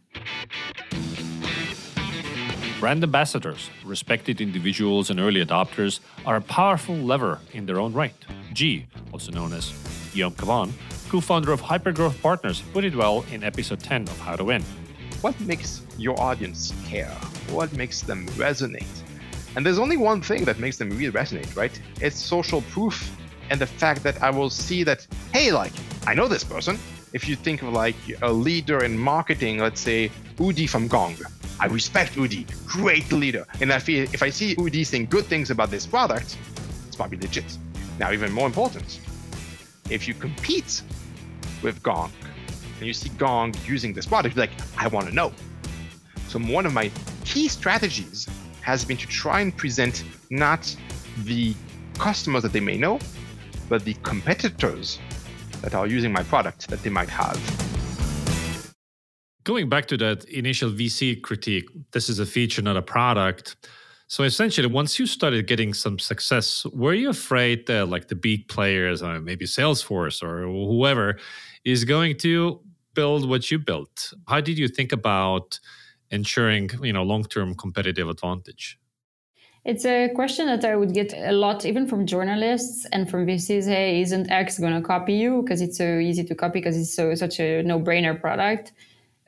Brand 2.81 3.02
ambassadors, 3.04 3.71
respected 3.85 4.40
individuals 4.40 5.11
and 5.11 5.21
early 5.21 5.45
adopters, 5.45 6.00
are 6.26 6.37
a 6.37 6.40
powerful 6.40 6.97
lever 6.97 7.38
in 7.52 7.66
their 7.66 7.78
own 7.78 7.92
right. 7.92 8.14
G, 8.52 8.87
also 9.12 9.31
known 9.31 9.52
as 9.52 9.73
Guillaume 10.12 10.35
Cabane, 10.35 10.73
co-founder 11.09 11.52
of 11.52 11.61
Hypergrowth 11.61 12.21
Partners, 12.21 12.62
put 12.73 12.85
it 12.85 12.95
well 12.95 13.25
in 13.33 13.42
episode 13.42 13.81
10 13.81 14.02
of 14.02 14.19
How 14.19 14.37
to 14.37 14.45
Win. 14.45 14.62
What 15.21 15.38
makes 15.40 15.83
your 15.99 16.21
audience 16.21 16.73
care? 16.87 17.14
What 17.50 17.73
makes 17.75 18.02
them 18.02 18.26
resonate? 18.31 19.02
And 19.54 19.64
there's 19.64 19.78
only 19.78 19.97
one 19.97 20.23
thing 20.23 20.45
that 20.45 20.59
makes 20.59 20.78
them 20.78 20.90
really 20.90 21.12
resonate, 21.12 21.54
right? 21.57 21.78
It's 22.00 22.16
social 22.16 22.62
proof 22.62 23.14
and 23.50 23.61
the 23.61 23.66
fact 23.66 24.02
that 24.02 24.23
I 24.23 24.31
will 24.31 24.50
see 24.50 24.83
that, 24.85 25.07
hey, 25.33 25.52
like, 25.52 25.73
I 26.07 26.14
know 26.14 26.28
this 26.28 26.45
person. 26.45 26.78
If 27.12 27.28
you 27.28 27.37
think 27.37 27.62
of 27.62 27.69
like 27.69 27.97
a 28.23 28.33
leader 28.33 28.85
in 28.85 28.99
marketing, 28.99 29.59
let's 29.59 29.81
say 29.81 30.11
Udi 30.37 30.69
from 30.69 30.88
Gong, 30.88 31.16
I 31.61 31.66
respect 31.66 32.14
Udi, 32.14 32.47
great 32.66 33.12
leader. 33.12 33.47
And 33.61 33.73
I 33.73 33.78
feel 33.78 34.04
if 34.04 34.23
I 34.23 34.31
see 34.31 34.57
Udi 34.57 34.87
saying 34.87 35.07
good 35.07 35.26
things 35.26 35.50
about 35.50 35.71
this 35.71 35.87
product, 35.87 36.38
it's 36.87 36.97
probably 36.97 37.19
legit. 37.19 37.59
Now, 37.99 38.11
even 38.12 38.33
more 38.33 38.47
important, 38.47 39.00
if 39.93 40.09
you 40.09 40.15
compete 40.15 40.83
with 41.63 41.83
Gong, 41.83 42.11
and 42.79 42.87
you 42.87 42.95
see 42.95 43.11
Gong 43.11 43.55
using 43.67 43.93
this 43.93 44.07
product, 44.07 44.35
you're 44.35 44.47
like, 44.47 44.57
I 44.79 44.89
want 44.89 45.07
to 45.09 45.15
know. 45.15 45.33
So 46.29 46.39
one 46.39 46.65
of 46.67 46.73
my 46.73 46.91
key 47.25 47.49
strategies 47.49 48.29
has 48.63 48.85
been 48.85 48.97
to 48.97 49.07
try 49.07 49.41
and 49.41 49.57
present 49.57 50.05
not 50.31 50.75
the 51.25 51.55
customers 51.99 52.43
that 52.43 52.53
they 52.53 52.61
may 52.61 52.79
know, 52.79 52.99
but 53.69 53.85
the 53.85 53.95
competitors 54.03 54.99
that 55.61 55.75
are 55.75 55.87
using 55.87 56.13
my 56.13 56.23
product 56.23 56.69
that 56.69 56.83
they 56.83 56.91
might 56.91 57.09
have. 57.09 57.39
Going 59.45 59.69
back 59.69 59.87
to 59.87 59.97
that 59.99 60.25
initial 60.25 60.71
VC 60.71 61.21
critique, 61.21 61.69
this 61.93 62.09
is 62.09 62.19
a 62.19 62.27
feature, 62.27 62.63
not 62.63 62.77
a 62.77 62.83
product. 62.83 63.57
So 64.12 64.25
essentially, 64.25 64.66
once 64.66 64.99
you 64.99 65.07
started 65.07 65.47
getting 65.47 65.73
some 65.73 65.99
success, 65.99 66.66
were 66.66 66.92
you 66.92 67.09
afraid 67.09 67.66
that 67.69 67.88
like 67.88 68.09
the 68.09 68.14
big 68.14 68.47
players, 68.47 69.02
uh, 69.02 69.21
maybe 69.21 69.47
Salesforce 69.47 70.23
or 70.23 70.42
whoever, 70.42 71.19
is 71.64 71.87
going 71.87 72.19
to 72.19 72.61
build 72.92 73.26
what 73.26 73.50
you 73.50 73.59
built. 73.59 74.12
How 74.28 74.42
did 74.42 74.59
you 74.59 74.69
think 74.69 74.92
about 74.92 75.59
ensuring, 76.11 76.69
you 76.83 76.92
know, 76.92 77.04
long-term 77.04 77.54
competitive 77.54 78.07
advantage? 78.07 78.78
It's 79.64 79.87
a 79.87 80.11
question 80.14 80.45
that 80.45 80.62
I 80.62 80.76
would 80.76 80.92
get 80.92 81.14
a 81.16 81.33
lot, 81.33 81.64
even 81.64 81.87
from 81.87 82.04
journalists 82.04 82.85
and 82.92 83.09
from 83.09 83.25
VCs. 83.26 83.64
Hey, 83.64 84.02
isn't 84.02 84.31
X 84.31 84.59
going 84.59 84.75
to 84.75 84.87
copy 84.87 85.14
you? 85.14 85.40
Because 85.40 85.62
it's 85.62 85.78
so 85.78 85.99
easy 85.99 86.23
to 86.25 86.35
copy 86.35 86.59
because 86.61 86.76
it's 86.76 86.95
so 86.95 87.14
such 87.14 87.40
a 87.40 87.62
no-brainer 87.62 88.21
product. 88.21 88.73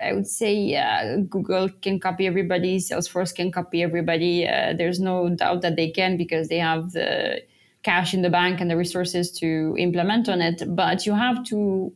I 0.01 0.13
would 0.13 0.27
say 0.27 0.55
yeah, 0.55 1.17
Google 1.29 1.69
can 1.83 2.01
copy 2.01 2.27
everybody, 2.27 2.79
Salesforce 2.79 3.35
can 3.35 3.53
copy 3.53 3.83
everybody. 3.83 4.47
Uh, 4.47 4.75
there's 4.77 5.01
no 5.01 5.29
doubt 5.29 5.63
that 5.63 5.77
they 5.77 5.91
can 5.91 6.17
because 6.17 6.49
they 6.49 6.59
have 6.59 6.93
the 6.93 7.43
cash 7.83 8.15
in 8.15 8.23
the 8.23 8.31
bank 8.31 8.61
and 8.61 8.71
the 8.71 8.77
resources 8.77 9.31
to 9.31 9.77
implement 9.79 10.29
on 10.29 10.41
it. 10.41 10.63
But 10.75 11.07
you 11.07 11.15
have 11.15 11.45
to 11.45 11.93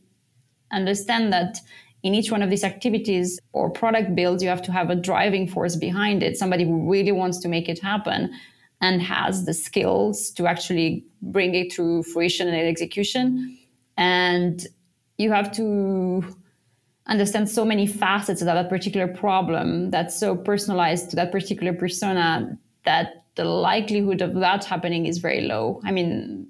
understand 0.70 1.32
that 1.32 1.58
in 2.02 2.14
each 2.14 2.30
one 2.30 2.42
of 2.42 2.50
these 2.50 2.62
activities 2.62 3.40
or 3.52 3.70
product 3.70 4.14
builds, 4.14 4.42
you 4.42 4.48
have 4.48 4.62
to 4.62 4.72
have 4.72 4.90
a 4.90 4.94
driving 4.94 5.48
force 5.48 5.74
behind 5.74 6.22
it, 6.22 6.36
somebody 6.36 6.64
who 6.64 6.90
really 6.90 7.12
wants 7.12 7.38
to 7.40 7.48
make 7.48 7.68
it 7.68 7.80
happen 7.80 8.32
and 8.80 9.02
has 9.02 9.44
the 9.44 9.54
skills 9.54 10.30
to 10.30 10.46
actually 10.46 11.04
bring 11.20 11.54
it 11.54 11.72
to 11.72 12.02
fruition 12.04 12.46
and 12.46 12.56
execution. 12.56 13.58
And 13.96 14.64
you 15.16 15.32
have 15.32 15.50
to 15.52 16.24
understand 17.08 17.48
so 17.48 17.64
many 17.64 17.86
facets 17.86 18.40
of 18.42 18.46
that 18.46 18.68
particular 18.68 19.08
problem 19.08 19.90
that's 19.90 20.18
so 20.18 20.36
personalized 20.36 21.10
to 21.10 21.16
that 21.16 21.32
particular 21.32 21.72
persona 21.72 22.58
that 22.84 23.24
the 23.36 23.44
likelihood 23.44 24.20
of 24.20 24.34
that 24.34 24.64
happening 24.64 25.06
is 25.06 25.18
very 25.18 25.42
low. 25.42 25.80
I 25.84 25.92
mean, 25.92 26.48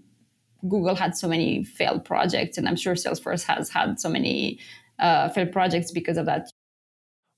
Google 0.69 0.97
had 0.97 1.17
so 1.17 1.29
many 1.29 1.65
failed 1.65 2.05
projects, 2.05 2.59
and 2.59 2.69
I'm 2.69 2.77
sure 2.77 2.95
Salesforce 2.95 3.45
has 3.45 3.69
had 3.69 4.01
so 4.01 4.09
many 4.09 4.59
uh, 4.99 5.29
failed 5.29 5.53
projects 5.53 5.93
because 5.93 6.17
of 6.17 6.27
that. 6.27 6.51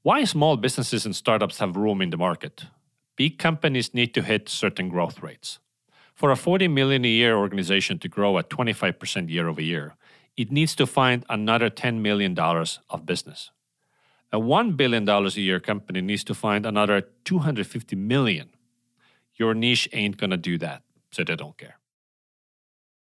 Why 0.02 0.24
small 0.24 0.56
businesses 0.56 1.04
and 1.04 1.14
startups 1.14 1.58
have 1.58 1.76
room 1.76 2.00
in 2.00 2.10
the 2.10 2.16
market? 2.16 2.64
Big 3.16 3.38
companies 3.38 3.92
need 3.92 4.14
to 4.14 4.22
hit 4.22 4.48
certain 4.48 4.88
growth 4.88 5.22
rates. 5.22 5.58
For 6.14 6.30
a 6.30 6.36
40 6.36 6.68
million 6.68 7.04
a 7.04 7.08
year 7.08 7.36
organization 7.36 7.98
to 7.98 8.08
grow 8.08 8.38
at 8.38 8.48
25% 8.48 9.28
year 9.28 9.48
over 9.48 9.60
year, 9.60 9.94
it 10.40 10.50
needs 10.50 10.74
to 10.74 10.86
find 10.86 11.22
another 11.28 11.68
$10 11.68 12.00
million 12.00 12.34
of 12.38 13.04
business. 13.04 13.50
A 14.32 14.38
$1 14.38 14.74
billion 14.74 15.06
a 15.06 15.28
year 15.28 15.60
company 15.60 16.00
needs 16.00 16.24
to 16.24 16.34
find 16.34 16.64
another 16.64 17.02
250 17.24 17.94
million. 17.96 18.48
Your 19.34 19.52
niche 19.52 19.86
ain't 19.92 20.16
gonna 20.16 20.38
do 20.38 20.56
that, 20.56 20.82
so 21.10 21.24
they 21.24 21.36
don't 21.36 21.58
care. 21.58 21.76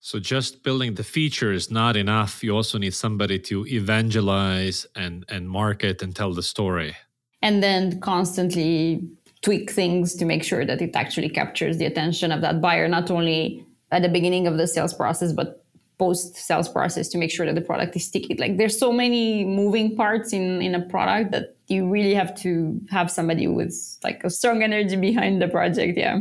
So 0.00 0.18
just 0.18 0.64
building 0.64 0.94
the 0.94 1.04
feature 1.04 1.52
is 1.52 1.70
not 1.70 1.96
enough. 1.96 2.42
You 2.42 2.56
also 2.56 2.76
need 2.76 2.94
somebody 2.94 3.38
to 3.50 3.66
evangelize 3.68 4.84
and 4.96 5.24
and 5.28 5.48
market 5.48 6.02
and 6.02 6.14
tell 6.16 6.32
the 6.34 6.42
story. 6.42 6.96
And 7.40 7.62
then 7.62 8.00
constantly 8.00 9.08
tweak 9.42 9.70
things 9.70 10.16
to 10.16 10.24
make 10.24 10.42
sure 10.42 10.64
that 10.64 10.82
it 10.82 10.96
actually 10.96 11.28
captures 11.28 11.76
the 11.78 11.84
attention 11.84 12.32
of 12.32 12.40
that 12.40 12.60
buyer, 12.60 12.88
not 12.88 13.10
only 13.10 13.64
at 13.92 14.02
the 14.02 14.08
beginning 14.08 14.48
of 14.48 14.56
the 14.56 14.66
sales 14.66 14.94
process, 14.94 15.32
but 15.32 15.61
post 16.02 16.34
sales 16.34 16.68
process 16.68 17.06
to 17.10 17.16
make 17.16 17.30
sure 17.30 17.46
that 17.46 17.54
the 17.54 17.66
product 17.70 17.94
is 17.94 18.04
sticky. 18.04 18.34
Like 18.34 18.56
there's 18.56 18.76
so 18.76 18.90
many 18.92 19.44
moving 19.44 19.94
parts 19.94 20.32
in 20.32 20.60
in 20.60 20.74
a 20.74 20.82
product 20.94 21.30
that 21.30 21.44
you 21.68 21.88
really 21.96 22.14
have 22.14 22.34
to 22.42 22.52
have 22.90 23.08
somebody 23.08 23.46
with 23.46 23.74
like 24.02 24.20
a 24.24 24.30
strong 24.30 24.64
energy 24.64 24.96
behind 24.96 25.40
the 25.40 25.46
project. 25.46 25.96
Yeah. 25.96 26.18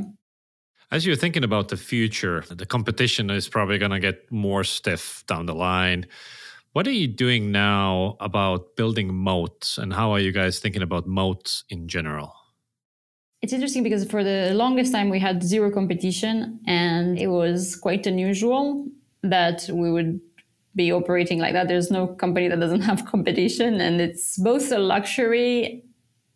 As 0.91 1.03
you're 1.05 1.21
thinking 1.23 1.43
about 1.43 1.69
the 1.69 1.77
future, 1.77 2.43
the 2.61 2.67
competition 2.75 3.31
is 3.31 3.49
probably 3.49 3.79
going 3.79 3.95
to 3.99 4.03
get 4.09 4.31
more 4.31 4.63
stiff 4.63 5.23
down 5.25 5.47
the 5.47 5.55
line. 5.55 6.05
What 6.73 6.85
are 6.87 6.97
you 7.01 7.07
doing 7.07 7.51
now 7.51 8.17
about 8.19 8.75
building 8.75 9.09
moats, 9.29 9.77
and 9.79 9.91
how 9.99 10.07
are 10.13 10.21
you 10.27 10.31
guys 10.31 10.59
thinking 10.59 10.83
about 10.83 11.07
moats 11.07 11.63
in 11.69 11.87
general? 11.87 12.31
It's 13.41 13.53
interesting 13.53 13.83
because 13.83 14.03
for 14.13 14.23
the 14.23 14.51
longest 14.53 14.91
time 14.95 15.09
we 15.09 15.19
had 15.19 15.41
zero 15.53 15.71
competition, 15.71 16.59
and 16.67 17.17
it 17.17 17.29
was 17.39 17.75
quite 17.75 18.05
unusual 18.05 18.85
that 19.23 19.69
we 19.71 19.91
would 19.91 20.19
be 20.75 20.91
operating 20.91 21.39
like 21.39 21.53
that. 21.53 21.67
There's 21.67 21.91
no 21.91 22.07
company 22.07 22.47
that 22.47 22.59
doesn't 22.59 22.81
have 22.81 23.05
competition, 23.05 23.81
and 23.81 24.01
it's 24.01 24.37
both 24.37 24.71
a 24.71 24.79
luxury 24.79 25.83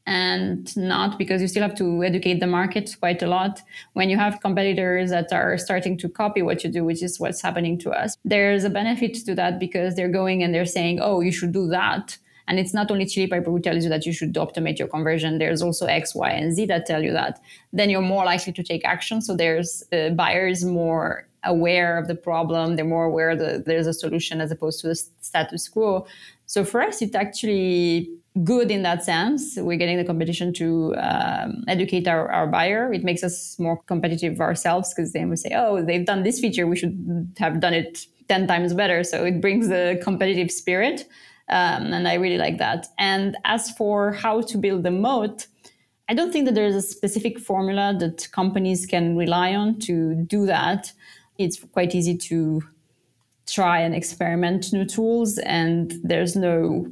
and 0.07 0.75
not 0.77 1.17
because 1.17 1.41
you 1.41 1.47
still 1.47 1.63
have 1.63 1.75
to 1.75 2.03
educate 2.03 2.39
the 2.39 2.47
market 2.47 2.95
quite 2.99 3.23
a 3.23 3.27
lot. 3.27 3.61
When 3.93 4.09
you 4.09 4.17
have 4.17 4.39
competitors 4.39 5.09
that 5.09 5.33
are 5.33 5.57
starting 5.57 5.97
to 5.97 6.09
copy 6.09 6.41
what 6.41 6.63
you 6.63 6.69
do, 6.69 6.83
which 6.83 7.01
is 7.01 7.19
what's 7.19 7.41
happening 7.41 7.79
to 7.79 7.91
us, 7.91 8.15
there's 8.23 8.63
a 8.63 8.69
benefit 8.69 9.15
to 9.25 9.35
that 9.35 9.59
because 9.59 9.95
they're 9.95 10.07
going 10.09 10.43
and 10.43 10.53
they're 10.53 10.65
saying, 10.65 10.99
oh, 11.01 11.21
you 11.21 11.31
should 11.31 11.51
do 11.51 11.67
that. 11.67 12.17
And 12.47 12.59
it's 12.59 12.75
not 12.75 12.91
only 12.91 13.07
Chili 13.07 13.25
Piper 13.25 13.49
who 13.49 13.59
tells 13.59 13.83
you 13.83 13.89
that 13.89 14.05
you 14.05 14.13
should 14.13 14.35
optimize 14.35 14.77
your 14.77 14.87
conversion. 14.87 15.39
There's 15.39 15.63
also 15.63 15.87
X, 15.87 16.13
Y, 16.13 16.29
and 16.29 16.53
Z 16.53 16.67
that 16.67 16.85
tell 16.85 17.03
you 17.03 17.11
that. 17.11 17.39
Then 17.73 17.89
you're 17.89 18.01
more 18.01 18.23
likely 18.25 18.53
to 18.53 18.63
take 18.63 18.85
action. 18.85 19.21
So 19.21 19.35
there's 19.35 19.83
uh, 19.91 20.09
buyers 20.09 20.63
more 20.63 21.27
aware 21.45 21.97
of 21.97 22.07
the 22.07 22.15
problem. 22.15 22.75
They're 22.75 22.85
more 22.85 23.05
aware 23.05 23.35
that 23.35 23.65
there's 23.65 23.87
a 23.87 23.93
solution 23.93 24.41
as 24.41 24.51
opposed 24.51 24.81
to 24.81 24.87
the 24.87 24.95
status 24.95 25.67
quo. 25.69 26.05
So 26.45 26.63
for 26.63 26.81
us, 26.81 27.01
it's 27.01 27.15
actually 27.15 28.09
good 28.43 28.69
in 28.69 28.83
that 28.83 29.03
sense. 29.03 29.55
We're 29.57 29.77
getting 29.77 29.97
the 29.97 30.03
competition 30.03 30.53
to 30.53 30.93
um, 30.97 31.63
educate 31.67 32.07
our, 32.07 32.29
our 32.31 32.47
buyer. 32.47 32.91
It 32.91 33.03
makes 33.03 33.23
us 33.23 33.57
more 33.57 33.81
competitive 33.83 34.41
ourselves 34.41 34.93
because 34.93 35.13
then 35.13 35.29
we 35.29 35.37
say, 35.37 35.51
oh, 35.55 35.81
they've 35.81 36.05
done 36.05 36.23
this 36.23 36.39
feature. 36.39 36.67
We 36.67 36.75
should 36.75 37.33
have 37.37 37.59
done 37.61 37.73
it 37.73 38.05
10 38.27 38.47
times 38.47 38.73
better. 38.73 39.03
So 39.03 39.23
it 39.23 39.39
brings 39.39 39.69
the 39.69 39.99
competitive 40.03 40.51
spirit. 40.51 41.07
Um, 41.47 41.93
and 41.93 42.07
I 42.07 42.15
really 42.15 42.37
like 42.37 42.57
that. 42.57 42.87
And 42.97 43.37
as 43.45 43.71
for 43.71 44.11
how 44.11 44.41
to 44.41 44.57
build 44.57 44.83
the 44.83 44.91
moat, 44.91 45.47
I 46.09 46.13
don't 46.13 46.31
think 46.31 46.45
that 46.45 46.55
there's 46.55 46.75
a 46.75 46.81
specific 46.81 47.39
formula 47.39 47.95
that 47.99 48.31
companies 48.31 48.85
can 48.85 49.15
rely 49.15 49.55
on 49.55 49.79
to 49.79 50.15
do 50.15 50.45
that. 50.45 50.91
It's 51.37 51.63
quite 51.71 51.95
easy 51.95 52.17
to 52.17 52.63
try 53.47 53.79
and 53.79 53.93
experiment 53.93 54.73
new 54.73 54.85
tools, 54.85 55.37
and 55.39 55.93
there's 56.03 56.35
no 56.35 56.87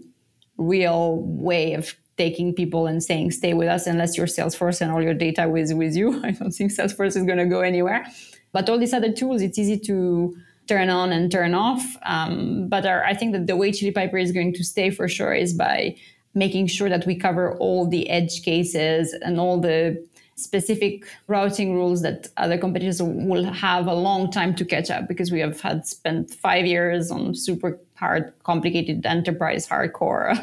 real 0.57 1.17
way 1.21 1.73
of 1.73 1.95
taking 2.17 2.53
people 2.53 2.85
and 2.85 3.03
saying 3.03 3.31
stay 3.31 3.53
with 3.53 3.67
us 3.67 3.87
unless 3.87 4.15
your 4.17 4.27
salesforce 4.27 4.81
and 4.81 4.91
all 4.91 5.01
your 5.01 5.15
data 5.15 5.51
is 5.55 5.73
with 5.73 5.95
you. 5.95 6.21
I 6.23 6.31
don't 6.31 6.51
think 6.51 6.71
salesforce 6.71 7.15
is 7.17 7.23
going 7.23 7.39
to 7.39 7.45
go 7.45 7.61
anywhere. 7.61 8.05
But 8.51 8.69
all 8.69 8.77
these 8.77 8.93
other 8.93 9.11
tools 9.11 9.41
it's 9.41 9.57
easy 9.57 9.79
to 9.79 10.35
turn 10.67 10.89
on 10.89 11.11
and 11.11 11.31
turn 11.31 11.53
off 11.53 11.83
um, 12.03 12.67
but 12.69 12.85
our, 12.85 13.03
i 13.03 13.13
think 13.13 13.33
that 13.33 13.47
the 13.47 13.55
way 13.55 13.71
chili 13.71 13.91
piper 13.91 14.17
is 14.17 14.31
going 14.31 14.53
to 14.53 14.63
stay 14.63 14.89
for 14.89 15.07
sure 15.07 15.33
is 15.33 15.53
by 15.53 15.95
making 16.35 16.67
sure 16.67 16.89
that 16.89 17.05
we 17.05 17.15
cover 17.15 17.57
all 17.57 17.87
the 17.87 18.09
edge 18.09 18.43
cases 18.43 19.13
and 19.21 19.39
all 19.39 19.59
the 19.59 20.03
specific 20.35 21.05
routing 21.27 21.73
rules 21.75 22.01
that 22.01 22.27
other 22.37 22.57
competitors 22.57 23.01
will 23.01 23.43
have 23.45 23.87
a 23.87 23.93
long 23.93 24.31
time 24.31 24.55
to 24.55 24.65
catch 24.65 24.89
up 24.89 25.07
because 25.07 25.31
we 25.31 25.39
have 25.39 25.61
had 25.61 25.85
spent 25.85 26.33
five 26.33 26.65
years 26.65 27.11
on 27.11 27.35
super 27.35 27.79
hard, 27.95 28.33
complicated 28.43 29.05
enterprise 29.05 29.67
hardcore 29.67 30.35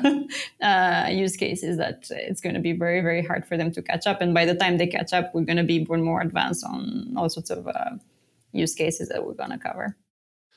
uh, 0.62 1.09
use 1.11 1.37
cases 1.37 1.76
that 1.76 2.06
it's 2.11 2.40
going 2.40 2.54
to 2.54 2.61
be 2.61 2.73
very, 2.73 3.00
very 3.00 3.25
hard 3.25 3.47
for 3.47 3.56
them 3.56 3.70
to 3.73 3.82
catch 3.82 4.06
up. 4.06 4.20
And 4.20 4.32
by 4.32 4.44
the 4.44 4.54
time 4.54 4.78
they 4.78 4.87
catch 4.87 5.12
up, 5.12 5.35
we're 5.35 5.42
going 5.42 5.56
to 5.56 5.64
be 5.64 5.85
more 5.85 6.20
advanced 6.20 6.64
on 6.64 7.14
all 7.16 7.28
sorts 7.28 7.50
of 7.50 7.66
uh, 7.66 7.90
use 8.52 8.75
cases 8.75 9.09
that 9.09 9.26
we're 9.26 9.35
going 9.35 9.50
to 9.50 9.59
cover. 9.59 9.97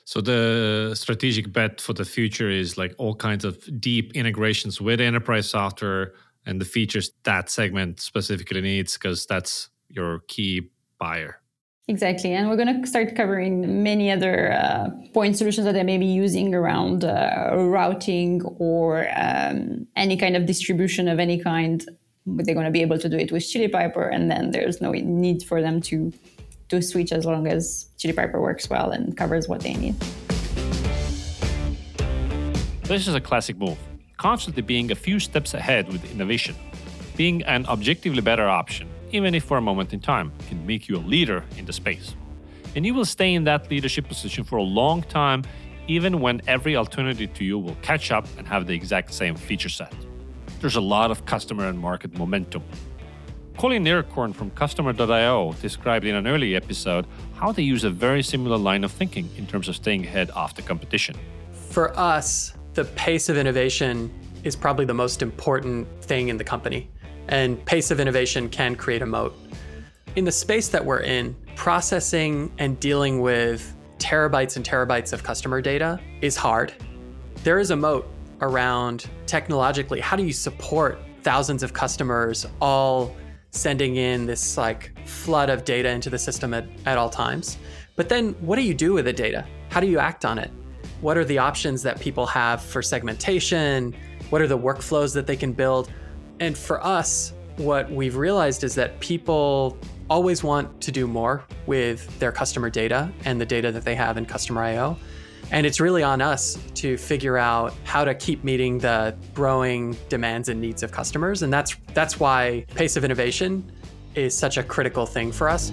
So 0.06 0.20
the 0.20 0.92
strategic 0.94 1.50
bet 1.52 1.80
for 1.80 1.94
the 1.94 2.04
future 2.04 2.50
is 2.50 2.76
like 2.76 2.94
all 2.98 3.14
kinds 3.14 3.44
of 3.44 3.80
deep 3.80 4.12
integrations 4.14 4.80
with 4.80 5.00
enterprise 5.00 5.48
software 5.48 6.12
and 6.46 6.60
the 6.60 6.64
features 6.64 7.10
that 7.24 7.50
segment 7.50 8.00
specifically 8.00 8.60
needs 8.60 8.94
because 8.94 9.26
that's 9.26 9.70
your 9.88 10.20
key 10.28 10.70
buyer. 10.98 11.40
Exactly. 11.86 12.32
And 12.32 12.48
we're 12.48 12.56
going 12.56 12.80
to 12.80 12.86
start 12.88 13.14
covering 13.14 13.82
many 13.82 14.10
other 14.10 14.52
uh, 14.52 14.88
point 15.12 15.36
solutions 15.36 15.66
that 15.66 15.72
they 15.72 15.82
may 15.82 15.98
be 15.98 16.06
using 16.06 16.54
around 16.54 17.04
uh, 17.04 17.50
routing 17.54 18.42
or 18.58 19.06
um, 19.14 19.86
any 19.94 20.16
kind 20.16 20.34
of 20.34 20.46
distribution 20.46 21.08
of 21.08 21.18
any 21.18 21.38
kind. 21.38 21.84
But 22.26 22.46
they're 22.46 22.54
going 22.54 22.64
to 22.64 22.72
be 22.72 22.80
able 22.80 22.98
to 22.98 23.08
do 23.08 23.18
it 23.18 23.30
with 23.30 23.46
Chili 23.46 23.68
Piper, 23.68 24.08
and 24.08 24.30
then 24.30 24.50
there's 24.50 24.80
no 24.80 24.92
need 24.92 25.42
for 25.42 25.60
them 25.60 25.82
to 25.82 26.10
to 26.70 26.80
switch 26.80 27.12
as 27.12 27.26
long 27.26 27.46
as 27.46 27.90
Chili 27.98 28.14
Piper 28.14 28.40
works 28.40 28.70
well 28.70 28.90
and 28.90 29.14
covers 29.14 29.46
what 29.46 29.60
they 29.60 29.74
need. 29.74 29.94
This 32.84 33.06
is 33.06 33.14
a 33.14 33.20
classic 33.20 33.58
move 33.58 33.76
constantly 34.24 34.62
being 34.62 34.90
a 34.90 34.94
few 34.94 35.18
steps 35.20 35.52
ahead 35.52 35.86
with 35.92 36.02
innovation. 36.10 36.54
Being 37.14 37.42
an 37.42 37.66
objectively 37.66 38.22
better 38.22 38.48
option, 38.48 38.88
even 39.12 39.34
if 39.34 39.44
for 39.44 39.58
a 39.58 39.60
moment 39.60 39.92
in 39.92 40.00
time, 40.00 40.32
can 40.48 40.66
make 40.66 40.88
you 40.88 40.96
a 40.96 41.04
leader 41.14 41.44
in 41.58 41.66
the 41.66 41.74
space. 41.74 42.14
And 42.74 42.86
you 42.86 42.94
will 42.94 43.04
stay 43.04 43.34
in 43.34 43.44
that 43.44 43.70
leadership 43.70 44.08
position 44.08 44.42
for 44.42 44.56
a 44.56 44.62
long 44.62 45.02
time, 45.02 45.42
even 45.88 46.22
when 46.22 46.40
every 46.46 46.74
alternative 46.74 47.34
to 47.34 47.44
you 47.44 47.58
will 47.58 47.76
catch 47.82 48.10
up 48.10 48.26
and 48.38 48.48
have 48.48 48.66
the 48.66 48.72
exact 48.72 49.12
same 49.12 49.34
feature 49.36 49.68
set. 49.68 49.94
There's 50.62 50.76
a 50.76 50.86
lot 50.96 51.10
of 51.10 51.26
customer 51.26 51.66
and 51.66 51.78
market 51.78 52.16
momentum. 52.16 52.62
Colin 53.58 53.84
Nederkoorn 53.84 54.34
from 54.34 54.48
Customer.io 54.52 55.52
described 55.60 56.06
in 56.06 56.14
an 56.14 56.26
early 56.26 56.56
episode 56.56 57.06
how 57.34 57.52
they 57.52 57.62
use 57.62 57.84
a 57.84 57.90
very 57.90 58.22
similar 58.22 58.56
line 58.56 58.84
of 58.84 58.90
thinking 58.90 59.28
in 59.36 59.46
terms 59.46 59.68
of 59.68 59.76
staying 59.76 60.06
ahead 60.06 60.30
of 60.30 60.54
the 60.54 60.62
competition. 60.62 61.14
For 61.68 61.94
us, 61.98 62.53
the 62.74 62.84
pace 62.84 63.28
of 63.28 63.36
innovation 63.36 64.12
is 64.42 64.56
probably 64.56 64.84
the 64.84 64.94
most 64.94 65.22
important 65.22 65.86
thing 66.02 66.28
in 66.28 66.36
the 66.36 66.44
company. 66.44 66.90
And 67.28 67.64
pace 67.64 67.90
of 67.90 68.00
innovation 68.00 68.48
can 68.48 68.76
create 68.76 69.02
a 69.02 69.06
moat. 69.06 69.34
In 70.16 70.24
the 70.24 70.32
space 70.32 70.68
that 70.68 70.84
we're 70.84 71.00
in, 71.00 71.34
processing 71.56 72.52
and 72.58 72.78
dealing 72.80 73.20
with 73.20 73.74
terabytes 73.98 74.56
and 74.56 74.64
terabytes 74.64 75.12
of 75.12 75.22
customer 75.22 75.60
data 75.60 75.98
is 76.20 76.36
hard. 76.36 76.74
There 77.42 77.58
is 77.58 77.70
a 77.70 77.76
moat 77.76 78.06
around 78.40 79.08
technologically 79.26 80.00
how 80.00 80.16
do 80.16 80.24
you 80.24 80.32
support 80.32 80.98
thousands 81.22 81.62
of 81.62 81.72
customers 81.72 82.46
all 82.60 83.14
sending 83.50 83.96
in 83.96 84.26
this 84.26 84.56
like 84.58 84.92
flood 85.06 85.48
of 85.48 85.64
data 85.64 85.88
into 85.88 86.10
the 86.10 86.18
system 86.18 86.52
at, 86.52 86.66
at 86.86 86.98
all 86.98 87.08
times 87.08 87.56
but 87.96 88.08
then 88.08 88.32
what 88.40 88.56
do 88.56 88.62
you 88.62 88.74
do 88.74 88.92
with 88.92 89.04
the 89.04 89.12
data 89.12 89.46
how 89.70 89.80
do 89.80 89.86
you 89.86 89.98
act 89.98 90.24
on 90.24 90.38
it 90.38 90.50
what 91.04 91.18
are 91.18 91.24
the 91.26 91.36
options 91.36 91.82
that 91.82 92.00
people 92.00 92.24
have 92.24 92.62
for 92.62 92.80
segmentation? 92.80 93.94
What 94.30 94.40
are 94.40 94.46
the 94.46 94.56
workflows 94.56 95.12
that 95.12 95.26
they 95.26 95.36
can 95.36 95.52
build? 95.52 95.92
And 96.40 96.56
for 96.56 96.82
us, 96.82 97.34
what 97.58 97.92
we've 97.92 98.16
realized 98.16 98.64
is 98.64 98.74
that 98.76 98.98
people 99.00 99.76
always 100.08 100.42
want 100.42 100.80
to 100.80 100.90
do 100.90 101.06
more 101.06 101.44
with 101.66 102.18
their 102.20 102.32
customer 102.32 102.70
data 102.70 103.12
and 103.26 103.38
the 103.38 103.44
data 103.44 103.70
that 103.70 103.84
they 103.84 103.94
have 103.94 104.16
in 104.16 104.24
Customer 104.24 104.62
IO. 104.62 104.96
And 105.50 105.66
it's 105.66 105.78
really 105.78 106.02
on 106.02 106.22
us 106.22 106.58
to 106.76 106.96
figure 106.96 107.36
out 107.36 107.74
how 107.84 108.06
to 108.06 108.14
keep 108.14 108.42
meeting 108.42 108.78
the 108.78 109.14
growing 109.34 109.98
demands 110.08 110.48
and 110.48 110.58
needs 110.58 110.82
of 110.82 110.90
customers. 110.90 111.42
And 111.42 111.52
that's 111.52 111.76
that's 111.92 112.18
why 112.18 112.64
pace 112.76 112.96
of 112.96 113.04
innovation 113.04 113.70
is 114.14 114.34
such 114.34 114.56
a 114.56 114.62
critical 114.62 115.04
thing 115.04 115.32
for 115.32 115.50
us. 115.50 115.70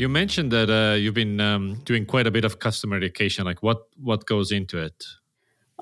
You 0.00 0.08
mentioned 0.08 0.50
that 0.52 0.70
uh, 0.70 0.94
you've 0.94 1.12
been 1.12 1.42
um, 1.42 1.74
doing 1.84 2.06
quite 2.06 2.26
a 2.26 2.30
bit 2.30 2.46
of 2.46 2.58
customer 2.58 2.96
education. 2.96 3.44
Like, 3.44 3.62
what 3.62 3.82
what 4.02 4.24
goes 4.24 4.50
into 4.50 4.78
it? 4.78 5.04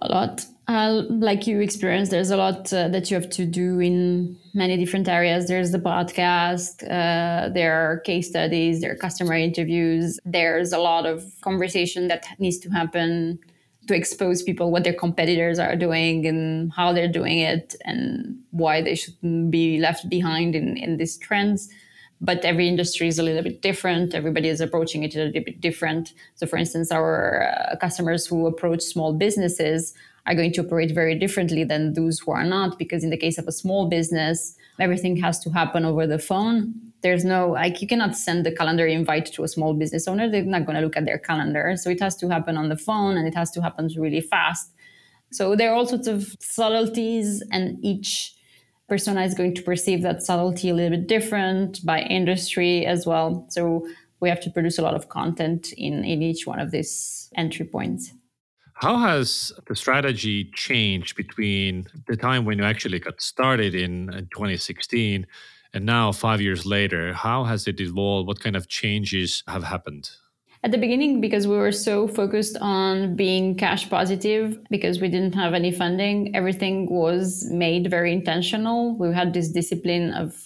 A 0.02 0.08
lot. 0.08 0.44
Uh, 0.66 1.02
like 1.08 1.46
you 1.46 1.60
experienced, 1.60 2.10
there's 2.10 2.32
a 2.32 2.36
lot 2.36 2.72
uh, 2.72 2.88
that 2.88 3.12
you 3.12 3.14
have 3.14 3.30
to 3.30 3.46
do 3.46 3.78
in 3.78 4.36
many 4.54 4.76
different 4.76 5.08
areas. 5.08 5.46
There's 5.46 5.70
the 5.70 5.78
podcast, 5.78 6.82
uh, 6.82 7.48
there 7.50 7.72
are 7.72 8.00
case 8.00 8.28
studies, 8.28 8.80
there 8.80 8.90
are 8.90 8.96
customer 8.96 9.34
interviews. 9.34 10.18
There's 10.24 10.72
a 10.72 10.78
lot 10.78 11.06
of 11.06 11.22
conversation 11.40 12.08
that 12.08 12.26
needs 12.40 12.58
to 12.58 12.70
happen 12.70 13.38
to 13.86 13.94
expose 13.94 14.42
people 14.42 14.72
what 14.72 14.82
their 14.82 14.98
competitors 15.04 15.60
are 15.60 15.76
doing 15.76 16.26
and 16.26 16.72
how 16.72 16.92
they're 16.92 17.14
doing 17.20 17.38
it 17.38 17.76
and 17.84 18.36
why 18.50 18.82
they 18.82 18.96
shouldn't 18.96 19.52
be 19.52 19.78
left 19.78 20.08
behind 20.08 20.56
in, 20.56 20.76
in 20.76 20.96
these 20.96 21.16
trends 21.18 21.68
but 22.20 22.44
every 22.44 22.68
industry 22.68 23.08
is 23.08 23.18
a 23.18 23.22
little 23.22 23.42
bit 23.42 23.62
different. 23.62 24.14
Everybody 24.14 24.48
is 24.48 24.60
approaching 24.60 25.04
it 25.04 25.14
a 25.14 25.24
little 25.24 25.42
bit 25.42 25.60
different. 25.60 26.12
So, 26.34 26.46
for 26.46 26.56
instance, 26.56 26.90
our 26.90 27.48
uh, 27.48 27.76
customers 27.76 28.26
who 28.26 28.46
approach 28.46 28.82
small 28.82 29.12
businesses 29.12 29.94
are 30.26 30.34
going 30.34 30.52
to 30.52 30.62
operate 30.62 30.92
very 30.92 31.14
differently 31.14 31.64
than 31.64 31.94
those 31.94 32.18
who 32.18 32.32
are 32.32 32.44
not, 32.44 32.78
because 32.78 33.04
in 33.04 33.10
the 33.10 33.16
case 33.16 33.38
of 33.38 33.46
a 33.46 33.52
small 33.52 33.88
business, 33.88 34.56
everything 34.80 35.16
has 35.16 35.38
to 35.40 35.50
happen 35.50 35.84
over 35.84 36.06
the 36.06 36.18
phone. 36.18 36.74
There's 37.02 37.24
no, 37.24 37.50
like, 37.50 37.80
you 37.80 37.86
cannot 37.86 38.16
send 38.16 38.44
the 38.44 38.50
calendar 38.50 38.86
invite 38.86 39.26
to 39.26 39.44
a 39.44 39.48
small 39.48 39.72
business 39.72 40.08
owner. 40.08 40.28
They're 40.28 40.42
not 40.42 40.66
going 40.66 40.76
to 40.76 40.82
look 40.82 40.96
at 40.96 41.04
their 41.04 41.18
calendar. 41.18 41.74
So, 41.76 41.88
it 41.88 42.00
has 42.00 42.16
to 42.16 42.28
happen 42.28 42.56
on 42.56 42.68
the 42.68 42.76
phone 42.76 43.16
and 43.16 43.28
it 43.28 43.34
has 43.34 43.52
to 43.52 43.62
happen 43.62 43.88
really 43.96 44.20
fast. 44.20 44.72
So, 45.30 45.54
there 45.54 45.70
are 45.70 45.74
all 45.74 45.86
sorts 45.86 46.08
of 46.08 46.34
subtleties, 46.40 47.44
and 47.52 47.78
each 47.84 48.34
persona 48.88 49.22
is 49.22 49.34
going 49.34 49.54
to 49.54 49.62
perceive 49.62 50.02
that 50.02 50.22
subtlety 50.22 50.70
a 50.70 50.74
little 50.74 50.96
bit 50.98 51.06
different 51.06 51.84
by 51.84 52.00
industry 52.00 52.86
as 52.86 53.06
well. 53.06 53.46
So 53.50 53.86
we 54.20 54.28
have 54.28 54.40
to 54.40 54.50
produce 54.50 54.78
a 54.78 54.82
lot 54.82 54.94
of 54.94 55.08
content 55.08 55.72
in, 55.72 56.04
in 56.04 56.22
each 56.22 56.46
one 56.46 56.58
of 56.58 56.70
these 56.70 57.30
entry 57.36 57.66
points. 57.66 58.12
How 58.74 58.96
has 58.98 59.52
the 59.66 59.74
strategy 59.74 60.50
changed 60.54 61.16
between 61.16 61.86
the 62.06 62.16
time 62.16 62.44
when 62.44 62.58
you 62.58 62.64
actually 62.64 63.00
got 63.00 63.20
started 63.20 63.74
in 63.74 64.06
2016 64.32 65.26
and 65.74 65.84
now, 65.84 66.12
five 66.12 66.40
years 66.40 66.64
later? 66.64 67.12
How 67.12 67.44
has 67.44 67.68
it 67.68 67.80
evolved? 67.80 68.26
What 68.26 68.40
kind 68.40 68.56
of 68.56 68.68
changes 68.68 69.42
have 69.46 69.64
happened? 69.64 70.08
At 70.68 70.72
the 70.72 70.76
beginning, 70.76 71.22
because 71.22 71.46
we 71.46 71.56
were 71.56 71.72
so 71.72 72.06
focused 72.06 72.58
on 72.60 73.16
being 73.16 73.54
cash 73.54 73.88
positive, 73.88 74.58
because 74.68 75.00
we 75.00 75.08
didn't 75.08 75.34
have 75.34 75.54
any 75.54 75.72
funding, 75.72 76.36
everything 76.36 76.90
was 76.90 77.48
made 77.50 77.88
very 77.88 78.12
intentional. 78.12 78.94
We 78.98 79.14
had 79.14 79.32
this 79.32 79.48
discipline 79.48 80.12
of 80.12 80.36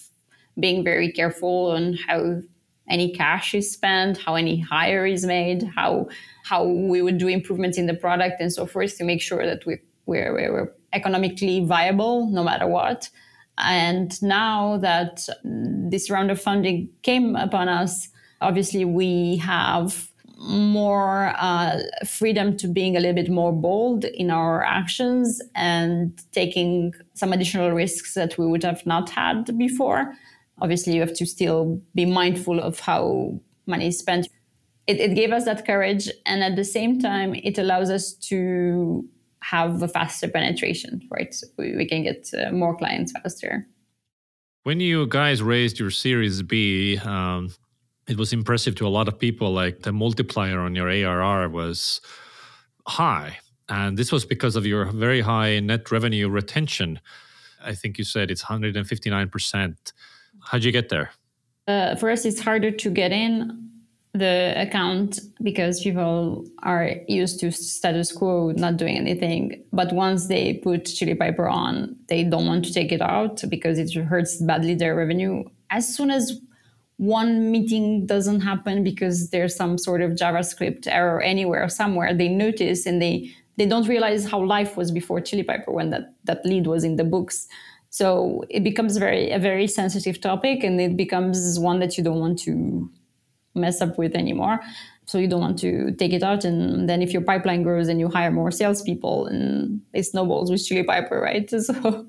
being 0.57 0.81
very 0.81 1.11
careful 1.11 1.71
on 1.71 1.97
how 2.07 2.41
any 2.89 3.11
cash 3.11 3.53
is 3.53 3.73
spent, 3.73 4.17
how 4.17 4.35
any 4.35 4.61
hire 4.61 5.05
is 5.05 5.25
made, 5.25 5.63
how 5.75 6.07
how 6.45 6.63
we 6.63 7.01
would 7.01 7.17
do 7.17 7.27
improvements 7.27 7.77
in 7.77 7.87
the 7.87 7.93
product 7.93 8.39
and 8.39 8.53
so 8.53 8.65
forth 8.65 8.97
to 8.99 9.03
make 9.03 9.21
sure 9.21 9.45
that 9.45 9.65
we 9.65 9.79
we're, 10.05 10.33
we're 10.33 10.73
economically 10.93 11.65
viable 11.65 12.27
no 12.27 12.45
matter 12.45 12.65
what. 12.65 13.09
And 13.57 14.09
now 14.23 14.77
that 14.77 15.27
this 15.43 16.09
round 16.09 16.31
of 16.31 16.41
funding 16.41 16.91
came 17.01 17.35
upon 17.35 17.67
us, 17.67 18.07
obviously 18.39 18.85
we 18.85 19.35
have 19.43 20.12
more 20.43 21.33
uh, 21.37 21.79
freedom 22.05 22.57
to 22.57 22.67
being 22.67 22.97
a 22.97 22.99
little 22.99 23.15
bit 23.15 23.29
more 23.29 23.53
bold 23.53 24.03
in 24.03 24.29
our 24.29 24.63
actions 24.63 25.41
and 25.55 26.21
taking 26.31 26.93
some 27.13 27.31
additional 27.31 27.71
risks 27.71 28.13
that 28.13 28.37
we 28.37 28.45
would 28.45 28.63
have 28.63 28.85
not 28.85 29.09
had 29.09 29.57
before. 29.57 30.13
Obviously, 30.61 30.93
you 30.93 30.99
have 30.99 31.13
to 31.15 31.25
still 31.25 31.81
be 31.95 32.05
mindful 32.05 32.59
of 32.59 32.79
how 32.79 33.39
money 33.65 33.87
is 33.87 33.97
spent. 33.97 34.27
It, 34.85 34.99
it 34.99 35.15
gave 35.15 35.31
us 35.31 35.45
that 35.45 35.65
courage, 35.65 36.09
and 36.25 36.43
at 36.43 36.55
the 36.57 36.65
same 36.65 36.99
time, 36.99 37.33
it 37.35 37.57
allows 37.57 37.89
us 37.89 38.13
to 38.29 39.07
have 39.41 39.81
a 39.81 39.87
faster 39.87 40.27
penetration, 40.27 41.01
right? 41.09 41.33
So 41.33 41.47
we, 41.57 41.75
we 41.75 41.87
can 41.87 42.03
get 42.03 42.29
uh, 42.37 42.51
more 42.51 42.75
clients 42.75 43.13
faster. 43.13 43.65
When 44.63 44.79
you 44.79 45.07
guys 45.07 45.41
raised 45.41 45.79
your 45.79 45.89
Series 45.89 46.41
B, 46.41 46.97
um, 46.97 47.49
it 48.07 48.17
was 48.17 48.33
impressive 48.33 48.75
to 48.75 48.87
a 48.87 48.89
lot 48.89 49.07
of 49.07 49.17
people. 49.19 49.51
Like 49.51 49.81
the 49.81 49.91
multiplier 49.91 50.59
on 50.59 50.75
your 50.75 50.89
ARR 50.89 51.49
was 51.49 52.01
high. 52.87 53.37
And 53.69 53.97
this 53.97 54.11
was 54.11 54.25
because 54.25 54.55
of 54.55 54.65
your 54.65 54.85
very 54.85 55.21
high 55.21 55.59
net 55.59 55.91
revenue 55.91 56.29
retention. 56.29 56.99
I 57.63 57.73
think 57.73 57.97
you 57.97 58.03
said 58.03 58.29
it's 58.29 58.43
159%. 58.43 59.93
How'd 60.41 60.63
you 60.63 60.71
get 60.71 60.89
there? 60.89 61.11
Uh, 61.67 61.95
for 61.95 62.09
us, 62.09 62.25
it's 62.25 62.41
harder 62.41 62.71
to 62.71 62.89
get 62.89 63.13
in 63.13 63.69
the 64.13 64.53
account 64.57 65.19
because 65.41 65.81
people 65.81 66.45
are 66.61 66.91
used 67.07 67.39
to 67.39 67.51
status 67.51 68.11
quo, 68.11 68.51
not 68.51 68.77
doing 68.77 68.97
anything. 68.97 69.63
But 69.71 69.91
once 69.93 70.27
they 70.27 70.55
put 70.55 70.85
Chili 70.85 71.15
Piper 71.15 71.47
on, 71.47 71.95
they 72.09 72.23
don't 72.23 72.45
want 72.45 72.65
to 72.65 72.73
take 72.73 72.91
it 72.91 73.01
out 73.01 73.41
because 73.49 73.79
it 73.79 73.91
hurts 73.93 74.41
badly 74.41 74.75
their 74.75 74.95
revenue. 74.95 75.45
As 75.71 75.95
soon 75.95 76.11
as 76.11 76.39
one 76.97 77.51
meeting 77.51 78.05
doesn't 78.05 78.41
happen 78.41 78.83
because 78.83 79.29
there's 79.29 79.55
some 79.55 79.77
sort 79.77 80.01
of 80.01 80.11
JavaScript 80.11 80.87
error 80.87 81.21
anywhere, 81.21 81.63
or 81.63 81.69
somewhere, 81.69 82.13
they 82.13 82.29
notice 82.29 82.85
and 82.85 83.01
they 83.01 83.31
they 83.57 83.65
don't 83.65 83.87
realize 83.87 84.25
how 84.25 84.43
life 84.43 84.77
was 84.77 84.91
before 84.91 85.21
Chili 85.21 85.43
Piper 85.43 85.71
when 85.71 85.91
that, 85.91 86.15
that 86.23 86.43
lead 86.43 86.65
was 86.65 86.83
in 86.83 86.95
the 86.95 87.03
books. 87.03 87.47
So 87.89 88.43
it 88.49 88.63
becomes 88.63 88.97
very 88.97 89.29
a 89.29 89.37
very 89.37 89.67
sensitive 89.67 90.19
topic 90.19 90.63
and 90.63 90.81
it 90.81 90.97
becomes 90.97 91.59
one 91.59 91.79
that 91.79 91.97
you 91.97 92.03
don't 92.03 92.19
want 92.19 92.39
to 92.39 92.89
mess 93.53 93.81
up 93.81 93.97
with 93.97 94.15
anymore. 94.15 94.59
So 95.05 95.17
you 95.17 95.27
don't 95.27 95.41
want 95.41 95.59
to 95.59 95.91
take 95.91 96.13
it 96.13 96.23
out. 96.23 96.45
And 96.45 96.87
then 96.87 97.01
if 97.01 97.11
your 97.11 97.21
pipeline 97.21 97.61
grows 97.61 97.89
and 97.89 97.99
you 97.99 98.07
hire 98.07 98.31
more 98.31 98.51
salespeople, 98.51 99.27
and 99.27 99.81
it 99.93 100.03
snowballs 100.03 100.49
with 100.49 100.65
Chili 100.65 100.83
Piper, 100.83 101.19
right? 101.19 101.51
So 101.63 102.07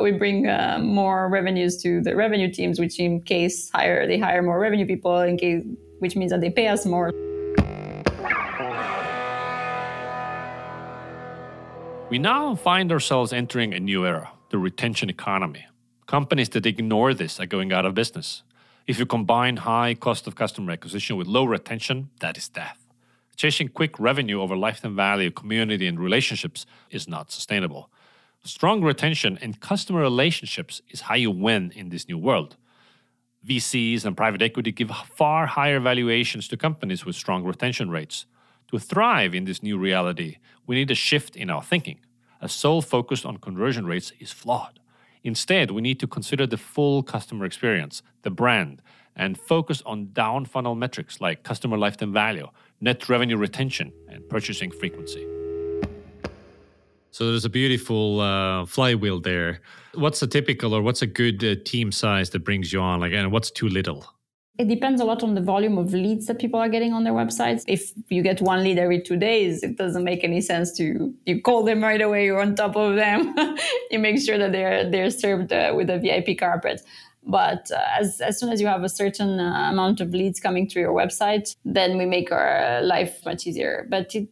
we 0.00 0.12
bring 0.12 0.48
uh, 0.48 0.78
more 0.80 1.28
revenues 1.28 1.76
to 1.82 2.00
the 2.00 2.14
revenue 2.14 2.52
teams, 2.52 2.78
which 2.78 2.98
in 3.00 3.20
case 3.20 3.70
hire 3.70 4.06
they 4.06 4.18
hire 4.18 4.42
more 4.42 4.58
revenue 4.58 4.86
people, 4.86 5.20
in 5.20 5.36
case 5.36 5.64
which 5.98 6.16
means 6.16 6.30
that 6.30 6.40
they 6.40 6.50
pay 6.50 6.68
us 6.68 6.86
more. 6.86 7.10
We 12.10 12.18
now 12.18 12.54
find 12.54 12.92
ourselves 12.92 13.32
entering 13.32 13.74
a 13.74 13.80
new 13.80 14.06
era, 14.06 14.30
the 14.50 14.58
retention 14.58 15.10
economy. 15.10 15.66
Companies 16.06 16.50
that 16.50 16.66
ignore 16.66 17.14
this 17.14 17.40
are 17.40 17.46
going 17.46 17.72
out 17.72 17.86
of 17.86 17.94
business. 17.94 18.42
If 18.86 18.98
you 18.98 19.06
combine 19.06 19.56
high 19.56 19.94
cost 19.94 20.26
of 20.26 20.34
customer 20.34 20.70
acquisition 20.72 21.16
with 21.16 21.26
low 21.26 21.44
retention, 21.44 22.10
that 22.20 22.36
is 22.36 22.50
death. 22.50 22.84
Chasing 23.34 23.68
quick 23.68 23.98
revenue 23.98 24.42
over 24.42 24.54
lifetime 24.54 24.94
value, 24.94 25.30
community, 25.30 25.86
and 25.86 25.98
relationships 25.98 26.66
is 26.90 27.08
not 27.08 27.32
sustainable. 27.32 27.90
Strong 28.42 28.82
retention 28.82 29.38
and 29.40 29.58
customer 29.58 30.00
relationships 30.00 30.82
is 30.90 31.00
how 31.00 31.14
you 31.14 31.30
win 31.30 31.72
in 31.74 31.88
this 31.88 32.08
new 32.08 32.18
world. 32.18 32.56
VCs 33.46 34.04
and 34.04 34.18
private 34.18 34.42
equity 34.42 34.70
give 34.70 34.90
far 34.90 35.46
higher 35.46 35.80
valuations 35.80 36.46
to 36.48 36.56
companies 36.58 37.06
with 37.06 37.16
strong 37.16 37.42
retention 37.42 37.88
rates. 37.88 38.26
To 38.70 38.78
thrive 38.78 39.34
in 39.34 39.46
this 39.46 39.62
new 39.62 39.78
reality, 39.78 40.36
we 40.66 40.76
need 40.76 40.90
a 40.90 40.94
shift 40.94 41.36
in 41.36 41.48
our 41.48 41.62
thinking. 41.62 42.00
A 42.42 42.50
sole 42.50 42.82
focus 42.82 43.24
on 43.24 43.38
conversion 43.38 43.86
rates 43.86 44.12
is 44.20 44.30
flawed. 44.30 44.78
Instead, 45.24 45.70
we 45.70 45.80
need 45.80 45.98
to 45.98 46.06
consider 46.06 46.46
the 46.46 46.58
full 46.58 47.02
customer 47.02 47.46
experience, 47.46 48.02
the 48.22 48.30
brand, 48.30 48.82
and 49.16 49.38
focus 49.38 49.82
on 49.86 50.12
down 50.12 50.44
funnel 50.44 50.74
metrics 50.74 51.20
like 51.20 51.42
customer 51.42 51.78
lifetime 51.78 52.12
value, 52.12 52.46
net 52.80 53.08
revenue 53.08 53.36
retention, 53.38 53.90
and 54.08 54.28
purchasing 54.28 54.70
frequency. 54.70 55.26
So 57.10 57.30
there's 57.30 57.44
a 57.44 57.50
beautiful 57.50 58.20
uh, 58.20 58.66
flywheel 58.66 59.20
there. 59.20 59.60
What's 59.94 60.20
a 60.22 60.26
typical 60.26 60.74
or 60.74 60.82
what's 60.82 61.00
a 61.00 61.06
good 61.06 61.42
uh, 61.44 61.54
team 61.64 61.92
size 61.92 62.30
that 62.30 62.44
brings 62.44 62.72
you 62.72 62.80
on? 62.80 63.00
Like, 63.00 63.12
and 63.12 63.30
what's 63.32 63.50
too 63.50 63.68
little? 63.68 64.13
It 64.56 64.68
depends 64.68 65.00
a 65.00 65.04
lot 65.04 65.24
on 65.24 65.34
the 65.34 65.40
volume 65.40 65.78
of 65.78 65.92
leads 65.92 66.26
that 66.26 66.38
people 66.38 66.60
are 66.60 66.68
getting 66.68 66.92
on 66.92 67.02
their 67.02 67.12
websites. 67.12 67.64
If 67.66 67.92
you 68.08 68.22
get 68.22 68.40
one 68.40 68.62
lead 68.62 68.78
every 68.78 69.00
two 69.02 69.16
days, 69.16 69.64
it 69.64 69.76
doesn't 69.76 70.04
make 70.04 70.22
any 70.22 70.40
sense 70.40 70.72
to 70.76 71.12
you 71.26 71.42
call 71.42 71.64
them 71.64 71.82
right 71.82 72.00
away. 72.00 72.26
You're 72.26 72.40
on 72.40 72.54
top 72.54 72.76
of 72.76 72.94
them. 72.94 73.34
you 73.90 73.98
make 73.98 74.20
sure 74.20 74.38
that 74.38 74.52
they're 74.52 74.88
they're 74.88 75.10
served 75.10 75.52
uh, 75.52 75.72
with 75.74 75.90
a 75.90 75.98
VIP 75.98 76.38
carpet. 76.38 76.82
But 77.26 77.70
uh, 77.72 77.80
as, 77.98 78.20
as 78.20 78.38
soon 78.38 78.52
as 78.52 78.60
you 78.60 78.66
have 78.66 78.84
a 78.84 78.88
certain 78.88 79.40
uh, 79.40 79.70
amount 79.70 80.00
of 80.00 80.10
leads 80.10 80.38
coming 80.38 80.68
through 80.68 80.82
your 80.82 80.94
website, 80.94 81.56
then 81.64 81.96
we 81.96 82.06
make 82.06 82.30
our 82.30 82.82
life 82.82 83.24
much 83.24 83.46
easier. 83.46 83.86
But 83.88 84.14
it 84.14 84.28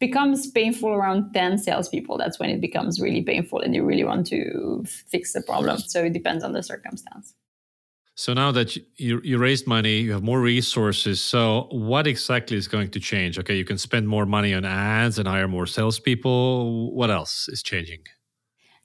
becomes 0.00 0.50
painful 0.50 0.88
around 0.88 1.32
10 1.34 1.58
salespeople. 1.58 2.18
That's 2.18 2.40
when 2.40 2.50
it 2.50 2.60
becomes 2.60 3.00
really 3.00 3.22
painful 3.22 3.60
and 3.60 3.74
you 3.74 3.84
really 3.84 4.02
want 4.02 4.26
to 4.28 4.82
fix 4.86 5.34
the 5.34 5.42
problem. 5.42 5.78
So 5.78 6.04
it 6.04 6.12
depends 6.12 6.42
on 6.42 6.52
the 6.52 6.62
circumstance. 6.62 7.34
So 8.14 8.34
now 8.34 8.52
that 8.52 8.76
you, 8.96 9.20
you 9.24 9.38
raised 9.38 9.66
money, 9.66 10.00
you 10.00 10.12
have 10.12 10.22
more 10.22 10.40
resources. 10.40 11.20
So 11.20 11.66
what 11.70 12.06
exactly 12.06 12.56
is 12.56 12.68
going 12.68 12.90
to 12.90 13.00
change? 13.00 13.38
Okay, 13.38 13.56
you 13.56 13.64
can 13.64 13.78
spend 13.78 14.06
more 14.06 14.26
money 14.26 14.52
on 14.52 14.64
ads 14.64 15.18
and 15.18 15.26
hire 15.26 15.48
more 15.48 15.66
salespeople. 15.66 16.94
What 16.94 17.10
else 17.10 17.48
is 17.48 17.62
changing? 17.62 18.00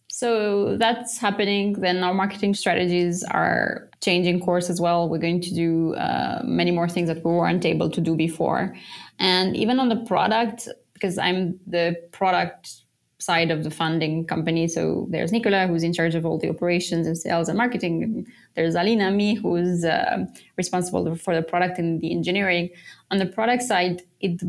So 0.08 0.78
that's 0.78 1.18
happening. 1.18 1.74
Then 1.74 2.04
our 2.04 2.14
marketing 2.14 2.54
strategies 2.54 3.24
are 3.24 3.90
changing 4.02 4.40
course 4.40 4.70
as 4.70 4.80
well. 4.80 5.10
We're 5.10 5.20
going 5.20 5.42
to 5.42 5.54
do 5.54 5.94
uh, 5.96 6.42
many 6.46 6.72
more 6.72 6.88
things 6.88 7.08
that 7.10 7.24
we 7.24 7.32
weren't 7.32 7.66
able 7.66 7.90
to 7.90 8.02
do 8.02 8.16
before. 8.16 8.76
And 9.20 9.56
even 9.58 9.80
on 9.80 9.90
the 9.90 9.98
product, 9.98 10.70
because 10.94 11.18
I'm 11.18 11.60
the 11.68 11.96
product 12.12 12.84
side 13.20 13.50
of 13.50 13.64
the 13.64 13.72
funding 13.72 14.26
company. 14.26 14.68
So 14.68 15.08
there's 15.10 15.32
Nicola, 15.32 15.68
who's 15.68 15.84
in 15.84 15.94
charge 15.94 16.16
of 16.16 16.26
all 16.26 16.38
the 16.38 16.50
operations 16.50 17.08
and 17.08 17.18
sales 17.18 17.50
and 17.50 17.58
marketing. 17.58 18.28
There's 18.56 18.76
Alina, 18.76 19.12
me, 19.12 19.36
who's 19.36 19.84
uh, 19.84 20.26
responsible 20.56 21.16
for 21.16 21.36
the 21.36 21.42
product 21.42 21.80
and 21.80 22.00
the 22.00 22.12
engineering. 22.12 22.70
On 23.10 23.18
the 23.18 23.26
product 23.26 23.64
side, 23.64 24.04
it 24.20 24.42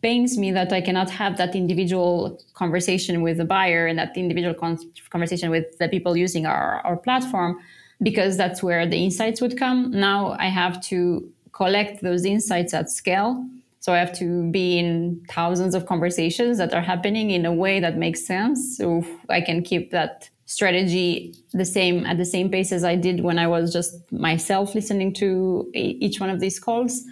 pains 0.00 0.38
me 0.38 0.50
that 0.52 0.72
I 0.72 0.80
cannot 0.80 1.10
have 1.10 1.36
that 1.36 1.54
individual 1.54 2.40
conversation 2.54 3.22
with 3.22 3.36
the 3.36 3.44
buyer 3.44 3.86
and 3.86 3.98
that 3.98 4.16
individual 4.16 4.54
con- 4.54 4.78
conversation 5.10 5.50
with 5.50 5.78
the 5.78 5.88
people 5.88 6.16
using 6.16 6.46
our, 6.46 6.80
our 6.84 6.96
platform 6.96 7.58
because 8.02 8.36
that's 8.36 8.62
where 8.62 8.86
the 8.86 9.02
insights 9.02 9.40
would 9.40 9.58
come. 9.58 9.90
Now 9.90 10.36
I 10.38 10.46
have 10.46 10.80
to 10.82 11.30
collect 11.52 12.02
those 12.02 12.24
insights 12.24 12.74
at 12.74 12.90
scale 12.90 13.46
so 13.84 13.92
I 13.92 13.98
have 13.98 14.14
to 14.14 14.50
be 14.50 14.78
in 14.78 15.22
thousands 15.28 15.74
of 15.74 15.84
conversations 15.84 16.56
that 16.56 16.72
are 16.72 16.80
happening 16.80 17.32
in 17.32 17.44
a 17.44 17.52
way 17.52 17.80
that 17.80 17.98
makes 17.98 18.26
sense. 18.26 18.78
So 18.78 19.04
I 19.28 19.42
can 19.42 19.62
keep 19.62 19.90
that 19.90 20.30
strategy 20.46 21.34
the 21.52 21.66
same 21.66 22.06
at 22.06 22.16
the 22.16 22.24
same 22.24 22.48
pace 22.48 22.72
as 22.72 22.82
I 22.82 22.96
did 22.96 23.20
when 23.20 23.38
I 23.38 23.46
was 23.46 23.74
just 23.74 24.10
myself 24.10 24.74
listening 24.74 25.12
to 25.16 25.70
each 25.74 26.18
one 26.18 26.30
of 26.30 26.40
these 26.40 26.58
calls. 26.58 27.02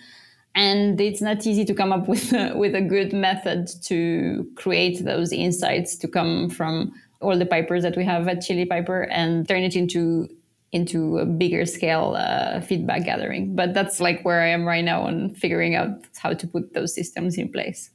And 0.54 0.98
it's 0.98 1.20
not 1.20 1.46
easy 1.46 1.66
to 1.66 1.74
come 1.74 1.92
up 1.92 2.08
with 2.12 2.32
a, 2.32 2.54
with 2.56 2.74
a 2.74 2.80
good 2.80 3.12
method 3.12 3.68
to 3.82 4.50
create 4.54 5.04
those 5.04 5.30
insights 5.30 5.96
to 5.96 6.08
come 6.08 6.48
from 6.48 6.94
all 7.20 7.36
the 7.36 7.44
pipers 7.44 7.82
that 7.82 7.98
we 7.98 8.04
have 8.06 8.26
at 8.28 8.40
Chili 8.40 8.64
Piper 8.64 9.02
and 9.02 9.46
turn 9.46 9.62
it 9.62 9.76
into 9.76 10.26
into 10.72 11.18
a 11.18 11.26
bigger 11.26 11.66
scale 11.66 12.14
uh, 12.18 12.60
feedback 12.60 13.04
gathering. 13.04 13.54
But 13.54 13.74
that's 13.74 14.00
like 14.00 14.24
where 14.24 14.40
I 14.40 14.48
am 14.48 14.66
right 14.66 14.84
now 14.84 15.02
on 15.02 15.34
figuring 15.34 15.74
out 15.74 15.90
how 16.16 16.32
to 16.32 16.46
put 16.46 16.74
those 16.74 16.94
systems 16.94 17.36
in 17.36 17.52
place. 17.52 17.90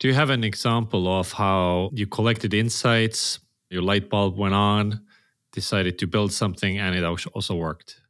Do 0.00 0.08
you 0.08 0.14
have 0.14 0.30
an 0.30 0.42
example 0.42 1.06
of 1.06 1.32
how 1.32 1.90
you 1.92 2.08
collected 2.08 2.52
insights, 2.52 3.38
your 3.70 3.82
light 3.82 4.10
bulb 4.10 4.36
went 4.36 4.54
on, 4.54 5.00
decided 5.52 5.98
to 6.00 6.06
build 6.08 6.32
something, 6.32 6.78
and 6.78 6.96
it 6.96 7.04
also 7.04 7.54
worked? 7.54 8.00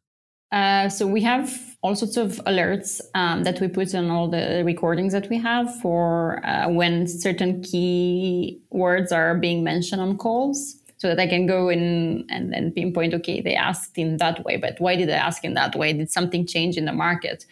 Uh, 0.52 0.88
so 0.88 1.06
we 1.06 1.22
have 1.22 1.50
all 1.82 1.96
sorts 1.96 2.16
of 2.16 2.40
alerts 2.46 3.00
um, 3.14 3.42
that 3.42 3.60
we 3.60 3.68
put 3.68 3.94
on 3.94 4.10
all 4.10 4.28
the 4.28 4.62
recordings 4.64 5.12
that 5.12 5.28
we 5.28 5.38
have 5.38 5.74
for 5.80 6.44
uh, 6.46 6.68
when 6.68 7.06
certain 7.06 7.62
key 7.62 8.62
words 8.70 9.12
are 9.12 9.34
being 9.34 9.64
mentioned 9.64 10.00
on 10.00 10.16
calls 10.16 10.81
so 11.02 11.08
that 11.08 11.18
I 11.18 11.26
can 11.26 11.46
go 11.46 11.68
in 11.68 12.24
and 12.28 12.52
then 12.52 12.70
pinpoint, 12.70 13.12
okay, 13.12 13.40
they 13.40 13.56
asked 13.56 13.98
in 13.98 14.18
that 14.18 14.44
way, 14.44 14.56
but 14.56 14.76
why 14.78 14.94
did 14.94 15.08
they 15.08 15.14
ask 15.14 15.44
in 15.44 15.54
that 15.54 15.74
way? 15.74 15.92
Did 15.92 16.12
something 16.12 16.46
change 16.46 16.76
in 16.76 16.84
the 16.84 16.92
market? 16.92 17.44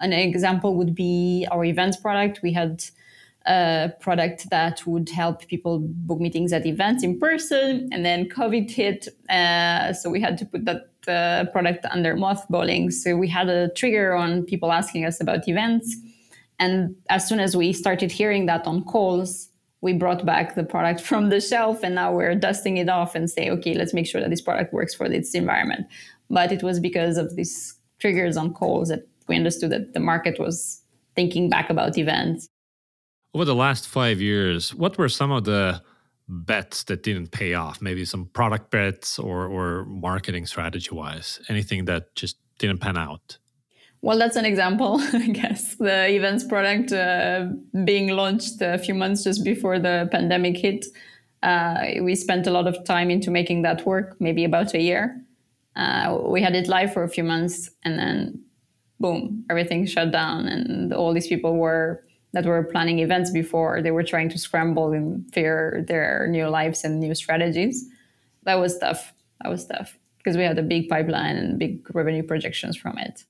An 0.00 0.14
example 0.14 0.74
would 0.78 0.94
be 0.94 1.46
our 1.52 1.66
events 1.66 1.98
product. 1.98 2.40
We 2.42 2.54
had 2.54 2.82
a 3.44 3.92
product 4.00 4.48
that 4.48 4.86
would 4.86 5.10
help 5.10 5.46
people 5.48 5.80
book 5.80 6.18
meetings 6.18 6.50
at 6.54 6.64
events 6.64 7.04
in 7.04 7.20
person, 7.20 7.90
and 7.92 8.06
then 8.06 8.26
COVID 8.30 8.70
hit, 8.70 9.08
uh, 9.28 9.92
so 9.92 10.08
we 10.08 10.18
had 10.22 10.38
to 10.38 10.46
put 10.46 10.64
that 10.64 10.82
uh, 11.06 11.44
product 11.52 11.84
under 11.90 12.14
mothballing. 12.16 12.90
So 12.90 13.18
we 13.18 13.28
had 13.28 13.50
a 13.50 13.68
trigger 13.80 14.14
on 14.14 14.44
people 14.44 14.72
asking 14.72 15.04
us 15.04 15.20
about 15.20 15.46
events, 15.46 15.94
and 16.58 16.96
as 17.10 17.28
soon 17.28 17.38
as 17.38 17.54
we 17.54 17.74
started 17.74 18.10
hearing 18.10 18.46
that 18.46 18.66
on 18.66 18.82
calls, 18.82 19.50
we 19.84 19.92
brought 19.92 20.24
back 20.24 20.54
the 20.54 20.64
product 20.64 21.00
from 21.08 21.28
the 21.28 21.40
shelf, 21.40 21.84
and 21.84 21.94
now 21.94 22.12
we're 22.12 22.34
dusting 22.34 22.78
it 22.78 22.88
off 22.88 23.14
and 23.14 23.30
say, 23.30 23.50
okay, 23.50 23.74
let's 23.74 23.94
make 23.94 24.06
sure 24.06 24.20
that 24.20 24.30
this 24.30 24.40
product 24.40 24.72
works 24.72 24.94
for 24.94 25.08
this 25.08 25.34
environment. 25.34 25.86
But 26.30 26.50
it 26.50 26.62
was 26.62 26.80
because 26.80 27.18
of 27.18 27.36
these 27.36 27.78
triggers 28.00 28.36
on 28.36 28.54
calls 28.54 28.88
that 28.88 29.06
we 29.28 29.36
understood 29.36 29.70
that 29.70 29.92
the 29.92 30.00
market 30.00 30.40
was 30.40 30.82
thinking 31.14 31.50
back 31.50 31.68
about 31.70 31.98
events. 31.98 32.48
Over 33.34 33.44
the 33.44 33.54
last 33.54 33.86
five 33.86 34.20
years, 34.20 34.74
what 34.74 34.96
were 34.96 35.08
some 35.08 35.30
of 35.30 35.44
the 35.44 35.82
bets 36.28 36.84
that 36.84 37.02
didn't 37.02 37.30
pay 37.30 37.52
off? 37.52 37.82
Maybe 37.82 38.04
some 38.06 38.26
product 38.26 38.70
bets 38.70 39.18
or, 39.18 39.46
or 39.46 39.84
marketing 39.84 40.46
strategy 40.46 40.90
wise, 40.92 41.40
anything 41.48 41.84
that 41.84 42.14
just 42.14 42.36
didn't 42.58 42.78
pan 42.78 42.96
out? 42.96 43.36
Well, 44.04 44.18
that's 44.18 44.36
an 44.36 44.44
example, 44.44 45.00
I 45.14 45.28
guess. 45.28 45.76
The 45.76 46.10
events 46.10 46.44
product 46.44 46.92
uh, 46.92 47.46
being 47.86 48.08
launched 48.08 48.60
a 48.60 48.76
few 48.76 48.92
months 48.92 49.24
just 49.24 49.42
before 49.42 49.78
the 49.78 50.10
pandemic 50.12 50.58
hit. 50.58 50.84
Uh, 51.42 51.84
we 52.02 52.14
spent 52.14 52.46
a 52.46 52.50
lot 52.50 52.66
of 52.66 52.84
time 52.84 53.10
into 53.10 53.30
making 53.30 53.62
that 53.62 53.86
work, 53.86 54.16
maybe 54.20 54.44
about 54.44 54.74
a 54.74 54.78
year. 54.78 55.24
Uh, 55.74 56.18
we 56.20 56.42
had 56.42 56.54
it 56.54 56.68
live 56.68 56.92
for 56.92 57.02
a 57.02 57.08
few 57.08 57.24
months 57.24 57.70
and 57.82 57.98
then 57.98 58.44
boom, 59.00 59.42
everything 59.48 59.86
shut 59.86 60.12
down, 60.12 60.48
and 60.48 60.92
all 60.92 61.14
these 61.14 61.26
people 61.26 61.56
were 61.56 62.04
that 62.34 62.44
were 62.44 62.62
planning 62.62 62.98
events 62.98 63.30
before 63.30 63.80
they 63.80 63.90
were 63.90 64.02
trying 64.02 64.28
to 64.28 64.36
scramble 64.36 64.92
and 64.92 65.32
figure 65.32 65.82
their 65.88 66.26
new 66.28 66.46
lives 66.48 66.84
and 66.84 67.00
new 67.00 67.14
strategies. 67.14 67.88
That 68.42 68.56
was 68.56 68.76
tough. 68.76 69.14
That 69.42 69.48
was 69.48 69.64
tough 69.66 69.98
because 70.18 70.36
we 70.36 70.42
had 70.42 70.58
a 70.58 70.62
big 70.62 70.90
pipeline 70.90 71.36
and 71.36 71.58
big 71.58 71.88
revenue 71.94 72.22
projections 72.22 72.76
from 72.76 72.98
it. 72.98 73.24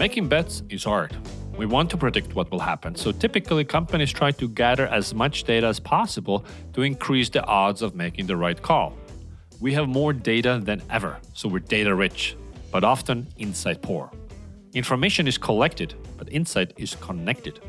Making 0.00 0.28
bets 0.28 0.62
is 0.70 0.84
hard. 0.84 1.14
We 1.58 1.66
want 1.66 1.90
to 1.90 1.98
predict 1.98 2.34
what 2.34 2.50
will 2.50 2.60
happen, 2.60 2.94
so 2.94 3.12
typically 3.12 3.66
companies 3.66 4.10
try 4.10 4.30
to 4.30 4.48
gather 4.48 4.86
as 4.86 5.12
much 5.12 5.44
data 5.44 5.66
as 5.66 5.78
possible 5.78 6.46
to 6.72 6.80
increase 6.80 7.28
the 7.28 7.44
odds 7.44 7.82
of 7.82 7.94
making 7.94 8.26
the 8.26 8.34
right 8.34 8.62
call. 8.62 8.94
We 9.60 9.74
have 9.74 9.88
more 9.88 10.14
data 10.14 10.58
than 10.64 10.80
ever, 10.88 11.18
so 11.34 11.50
we're 11.50 11.58
data 11.58 11.94
rich 11.94 12.34
but 12.72 12.82
often 12.82 13.28
insight 13.36 13.82
poor. 13.82 14.10
Information 14.72 15.28
is 15.28 15.36
collected, 15.36 15.92
but 16.16 16.32
insight 16.32 16.72
is 16.78 16.94
connected. 16.94 17.60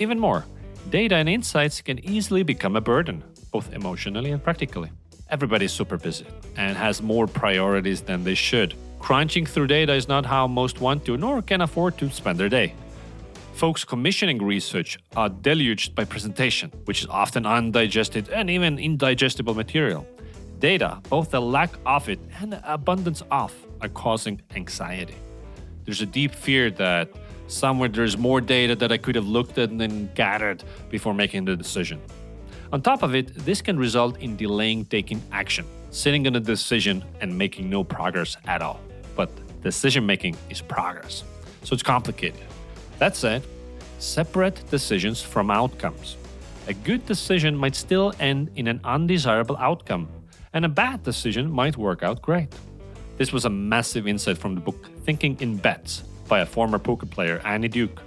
Even 0.00 0.18
more, 0.18 0.44
data 0.88 1.14
and 1.14 1.28
insights 1.28 1.80
can 1.80 2.04
easily 2.04 2.42
become 2.42 2.74
a 2.74 2.80
burden, 2.80 3.22
both 3.52 3.72
emotionally 3.72 4.32
and 4.32 4.42
practically. 4.42 4.90
Everybody's 5.28 5.70
super 5.70 5.98
busy 5.98 6.26
and 6.56 6.76
has 6.76 7.00
more 7.00 7.28
priorities 7.28 8.00
than 8.00 8.24
they 8.24 8.34
should. 8.34 8.74
Crunching 9.00 9.46
through 9.46 9.66
data 9.66 9.94
is 9.94 10.06
not 10.06 10.24
how 10.24 10.46
most 10.46 10.80
want 10.80 11.04
to 11.06 11.16
nor 11.16 11.42
can 11.42 11.62
afford 11.62 11.98
to 11.98 12.10
spend 12.10 12.38
their 12.38 12.48
day. 12.48 12.74
Folks 13.54 13.84
commissioning 13.84 14.38
research 14.42 14.98
are 15.16 15.28
deluged 15.28 15.94
by 15.94 16.04
presentation, 16.04 16.70
which 16.84 17.02
is 17.02 17.08
often 17.08 17.44
undigested 17.44 18.28
and 18.28 18.48
even 18.48 18.78
indigestible 18.78 19.54
material. 19.54 20.06
Data, 20.60 21.00
both 21.08 21.30
the 21.30 21.40
lack 21.40 21.70
of 21.86 22.08
it 22.08 22.20
and 22.40 22.52
the 22.52 22.72
abundance 22.72 23.22
of, 23.30 23.52
are 23.80 23.88
causing 23.88 24.40
anxiety. 24.54 25.16
There's 25.84 26.02
a 26.02 26.06
deep 26.06 26.34
fear 26.34 26.70
that 26.72 27.08
somewhere 27.48 27.88
there's 27.88 28.16
more 28.16 28.40
data 28.40 28.76
that 28.76 28.92
I 28.92 28.98
could 28.98 29.14
have 29.14 29.26
looked 29.26 29.58
at 29.58 29.70
and 29.70 29.80
then 29.80 30.10
gathered 30.14 30.62
before 30.90 31.14
making 31.14 31.46
the 31.46 31.56
decision. 31.56 32.00
On 32.72 32.80
top 32.80 33.02
of 33.02 33.14
it, 33.14 33.34
this 33.34 33.60
can 33.60 33.78
result 33.78 34.18
in 34.20 34.36
delaying 34.36 34.84
taking 34.84 35.20
action, 35.32 35.66
sitting 35.90 36.26
on 36.26 36.36
a 36.36 36.40
decision 36.40 37.02
and 37.20 37.36
making 37.36 37.68
no 37.68 37.82
progress 37.82 38.36
at 38.46 38.62
all. 38.62 38.80
Decision 39.62 40.06
making 40.06 40.36
is 40.48 40.60
progress, 40.60 41.24
so 41.64 41.74
it's 41.74 41.82
complicated. 41.82 42.40
That 42.98 43.16
said, 43.16 43.42
separate 43.98 44.62
decisions 44.70 45.22
from 45.22 45.50
outcomes. 45.50 46.16
A 46.68 46.74
good 46.74 47.04
decision 47.06 47.56
might 47.56 47.74
still 47.74 48.12
end 48.20 48.50
in 48.56 48.66
an 48.68 48.80
undesirable 48.84 49.56
outcome, 49.58 50.08
and 50.52 50.64
a 50.64 50.68
bad 50.68 51.02
decision 51.02 51.50
might 51.50 51.76
work 51.76 52.02
out 52.02 52.22
great. 52.22 52.54
This 53.18 53.32
was 53.32 53.44
a 53.44 53.50
massive 53.50 54.06
insight 54.06 54.38
from 54.38 54.54
the 54.54 54.60
book 54.60 54.88
Thinking 55.04 55.36
in 55.40 55.56
Bets 55.56 56.04
by 56.26 56.40
a 56.40 56.46
former 56.46 56.78
poker 56.78 57.06
player, 57.06 57.40
Annie 57.44 57.68
Duke. 57.68 58.00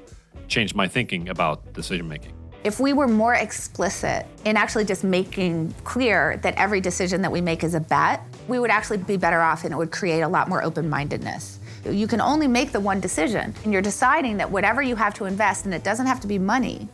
Changed 0.48 0.76
my 0.76 0.88
thinking 0.88 1.30
about 1.30 1.74
decision 1.74 2.08
making. 2.08 2.34
If 2.64 2.80
we 2.80 2.94
were 2.94 3.10
more 3.10 3.34
explicit 3.34 4.26
in 4.46 4.56
actually 4.56 4.86
just 4.86 5.04
making 5.04 5.74
clear 5.84 6.38
that 6.44 6.56
every 6.56 6.80
decision 6.80 7.22
that 7.24 7.32
we 7.32 7.42
make 7.42 7.62
is 7.62 7.74
a 7.74 7.82
bet, 7.82 8.24
we 8.48 8.58
would 8.58 8.70
actually 8.70 9.00
be 9.00 9.18
better 9.18 9.42
off 9.42 9.66
and 9.66 9.74
it 9.74 9.78
would 9.78 9.92
create 9.92 10.22
a 10.22 10.28
lot 10.30 10.48
more 10.48 10.64
open 10.64 10.90
mindedness. 10.90 11.60
You 11.84 12.08
can 12.08 12.22
only 12.22 12.48
make 12.48 12.72
the 12.72 12.80
one 12.80 13.02
decision, 13.02 13.54
and 13.66 13.74
you're 13.74 13.82
deciding 13.82 14.38
that 14.38 14.50
whatever 14.50 14.82
you 14.82 14.96
have 14.96 15.14
to 15.16 15.26
invest, 15.26 15.66
and 15.66 15.74
it 15.74 15.84
doesn't 15.84 16.06
have 16.06 16.22
to 16.22 16.28
be 16.28 16.40
money, 16.40 16.88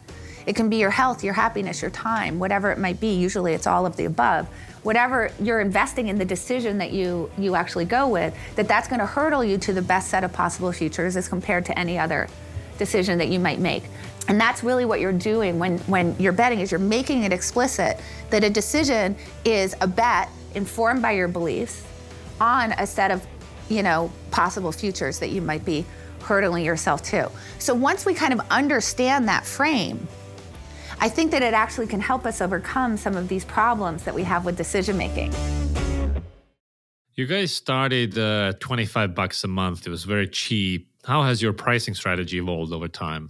it 0.48 0.56
can 0.56 0.68
be 0.68 0.78
your 0.78 0.90
health, 0.90 1.24
your 1.24 1.36
happiness, 1.36 1.84
your 1.84 1.92
time, 1.92 2.40
whatever 2.40 2.72
it 2.72 2.80
might 2.80 3.00
be. 3.00 3.14
Usually 3.14 3.54
it's 3.54 3.68
all 3.68 3.86
of 3.86 3.96
the 3.96 4.06
above 4.06 4.48
whatever 4.84 5.30
you're 5.42 5.60
investing 5.60 6.08
in 6.08 6.18
the 6.18 6.24
decision 6.24 6.78
that 6.78 6.94
you 6.94 7.30
you 7.38 7.54
actually 7.54 7.84
go 7.84 8.08
with 8.08 8.34
that 8.56 8.66
that's 8.66 8.88
going 8.88 9.00
to 9.00 9.06
hurdle 9.06 9.44
you 9.44 9.58
to 9.58 9.74
the 9.74 9.82
best 9.82 10.10
set 10.10 10.24
of 10.24 10.32
possible 10.32 10.72
futures 10.72 11.18
as 11.18 11.28
compared 11.28 11.66
to 11.66 11.78
any 11.78 12.00
other 12.00 12.28
decision 12.78 13.18
that 13.18 13.28
you 13.28 13.40
might 13.40 13.60
make 13.60 13.84
and 14.30 14.40
that's 14.40 14.64
really 14.64 14.86
what 14.86 15.02
you're 15.02 15.12
doing 15.12 15.60
when 15.60 15.80
when 15.80 16.16
you're 16.18 16.32
betting 16.32 16.60
is 16.60 16.72
you're 16.72 16.80
making 16.80 17.24
it 17.24 17.34
explicit 17.34 18.00
that 18.30 18.44
a 18.44 18.50
decision 18.50 19.18
is 19.44 19.76
a 19.82 19.88
bet 19.88 20.30
informed 20.56 21.02
by 21.02 21.12
your 21.12 21.28
beliefs 21.28 21.84
on 22.40 22.72
a 22.74 22.88
set 22.88 23.12
of 23.12 23.26
you 23.68 23.84
know 23.84 24.10
possible 24.32 24.72
futures 24.72 25.20
that 25.20 25.30
you 25.30 25.42
might 25.42 25.66
be 25.66 25.86
hurdling 26.22 26.64
yourself 26.64 27.02
to 27.02 27.30
so 27.58 27.74
once 27.74 28.06
we 28.06 28.14
kind 28.14 28.32
of 28.32 28.40
understand 28.50 29.28
that 29.28 29.46
frame 29.46 30.08
I 31.02 31.08
think 31.08 31.32
that 31.32 31.42
it 31.42 31.54
actually 31.54 31.88
can 31.88 32.02
help 32.02 32.26
us 32.26 32.42
overcome 32.42 32.98
some 32.98 33.16
of 33.16 33.30
these 33.30 33.46
problems 33.46 34.04
that 34.04 34.14
we 34.14 34.24
have 34.24 34.44
with 34.44 34.58
decision 34.58 34.98
making. 34.98 35.34
You 37.16 37.26
guys 37.26 37.54
started 37.54 38.18
uh, 38.18 38.54
25 38.60 39.16
bucks 39.16 39.44
a 39.46 39.48
month. 39.48 39.88
It 39.88 39.90
was 39.90 40.04
very 40.04 40.28
cheap. 40.28 40.90
How 41.06 41.24
has 41.24 41.42
your 41.42 41.54
pricing 41.54 41.94
strategy 41.94 42.38
evolved 42.38 42.74
over 42.74 42.90
time? 42.90 43.30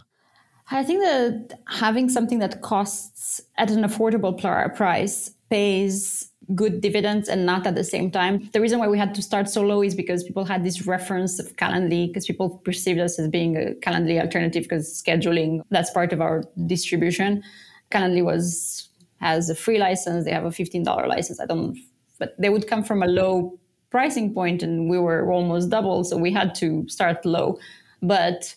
I 0.72 0.84
think 0.84 1.02
that 1.04 1.60
having 1.68 2.10
something 2.10 2.40
that 2.40 2.62
costs 2.62 3.42
at 3.58 3.72
an 3.72 3.84
affordable 3.84 4.38
price 4.76 5.32
pays 5.50 6.30
good 6.56 6.82
dividends 6.82 7.28
and 7.28 7.46
not 7.46 7.68
at 7.68 7.76
the 7.76 7.84
same 7.84 8.10
time. 8.12 8.50
The 8.54 8.62
reason 8.62 8.80
why 8.80 8.88
we 8.88 8.98
had 8.98 9.14
to 9.16 9.22
start 9.22 9.50
so 9.50 9.62
low 9.62 9.84
is 9.84 9.94
because 9.96 10.24
people 10.24 10.46
had 10.46 10.64
this 10.64 10.86
reference 10.86 11.40
of 11.40 11.56
Calendly, 11.56 12.08
because 12.08 12.26
people 12.26 12.50
perceived 12.64 13.00
us 13.00 13.20
as 13.20 13.28
being 13.30 13.56
a 13.56 13.74
Calendly 13.82 14.20
alternative 14.20 14.64
because 14.64 15.02
scheduling, 15.04 15.62
that's 15.70 15.92
part 15.92 16.14
of 16.14 16.22
our 16.22 16.44
distribution. 16.66 17.44
Calendly 17.92 18.24
was 18.24 18.90
has 19.20 19.50
a 19.50 19.56
free 19.56 19.78
license, 19.78 20.24
they 20.24 20.32
have 20.32 20.46
a 20.46 20.50
$15 20.50 20.86
license. 21.08 21.40
I 21.40 21.46
don't 21.46 21.78
but 22.20 22.36
they 22.38 22.50
would 22.50 22.68
come 22.68 22.84
from 22.84 23.02
a 23.02 23.08
low 23.08 23.58
pricing 23.90 24.34
point 24.34 24.62
and 24.62 24.90
we 24.90 25.00
were 25.00 25.32
almost 25.32 25.70
double, 25.70 26.04
so 26.04 26.18
we 26.18 26.32
had 26.32 26.54
to 26.56 26.88
start 26.88 27.26
low. 27.26 27.58
But 28.02 28.56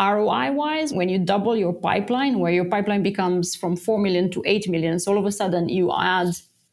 ROI 0.00 0.52
wise, 0.52 0.92
when 0.92 1.08
you 1.08 1.18
double 1.18 1.56
your 1.56 1.72
pipeline, 1.72 2.38
where 2.38 2.52
your 2.52 2.64
pipeline 2.64 3.02
becomes 3.02 3.54
from 3.54 3.76
4 3.76 3.98
million 3.98 4.30
to 4.30 4.42
8 4.44 4.68
million, 4.68 4.98
so 4.98 5.12
all 5.12 5.18
of 5.18 5.26
a 5.26 5.32
sudden 5.32 5.68
you 5.68 5.92
add 5.92 6.28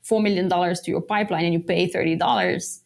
$4 0.09 0.21
million 0.23 0.49
to 0.49 0.81
your 0.91 1.01
pipeline 1.01 1.45
and 1.45 1.53
you 1.53 1.59
pay 1.59 1.89
$30, 1.89 2.79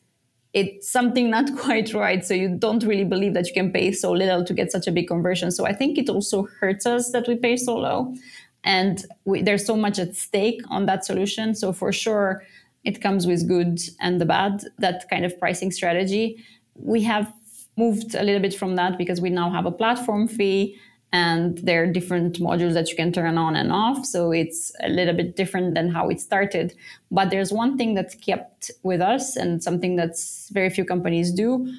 it's 0.54 0.90
something 0.90 1.30
not 1.30 1.56
quite 1.58 1.94
right. 1.94 2.26
So 2.26 2.34
you 2.34 2.58
don't 2.58 2.84
really 2.84 3.06
believe 3.06 3.34
that 3.34 3.48
you 3.48 3.54
can 3.54 3.72
pay 3.72 3.92
so 3.92 4.12
little 4.12 4.44
to 4.44 4.54
get 4.54 4.72
such 4.72 4.88
a 4.88 4.92
big 4.92 5.08
conversion. 5.08 5.52
So 5.52 5.66
I 5.66 5.74
think 5.74 5.98
it 5.98 6.10
also 6.10 6.48
hurts 6.60 6.86
us 6.86 7.12
that 7.12 7.28
we 7.28 7.36
pay 7.36 7.58
so 7.58 7.76
low. 7.76 8.16
And 8.64 9.04
we, 9.26 9.42
there's 9.42 9.66
so 9.66 9.76
much 9.76 10.00
at 10.00 10.16
stake 10.16 10.62
on 10.70 10.86
that 10.86 11.06
solution. 11.06 11.54
So 11.54 11.74
for 11.74 11.92
sure, 11.92 12.44
it 12.84 13.02
comes 13.02 13.28
with 13.28 13.48
good 13.48 13.80
and 14.00 14.22
the 14.22 14.26
bad, 14.26 14.64
that 14.80 15.10
kind 15.10 15.26
of 15.26 15.38
pricing 15.40 15.72
strategy. 15.72 16.44
We 16.76 17.02
have 17.04 17.34
moved 17.78 18.16
a 18.16 18.24
little 18.24 18.42
bit 18.42 18.54
from 18.54 18.76
that 18.76 18.98
because 18.98 19.22
we 19.22 19.30
now 19.30 19.50
have 19.50 19.66
a 19.66 19.72
platform 19.72 20.28
fee 20.28 20.78
and 21.12 21.60
there 21.60 21.84
are 21.84 21.88
different 21.88 22.40
modules 22.40 22.74
that 22.74 22.90
you 22.90 22.96
can 22.96 23.12
turn 23.12 23.38
on 23.38 23.56
and 23.56 23.72
off. 23.72 24.04
So 24.06 24.32
it's 24.32 24.72
a 24.82 24.90
little 24.90 25.14
bit 25.14 25.36
different 25.36 25.76
than 25.76 25.90
how 25.90 26.10
it 26.10 26.20
started. 26.20 26.74
But 27.12 27.30
there's 27.30 27.54
one 27.54 27.78
thing 27.78 27.94
that's 27.94 28.16
kept 28.16 28.72
with 28.82 29.00
us 29.00 29.36
and 29.36 29.62
something 29.64 29.96
that's 29.96 30.50
very 30.52 30.70
few 30.70 30.86
companies 30.86 31.32
do. 31.32 31.72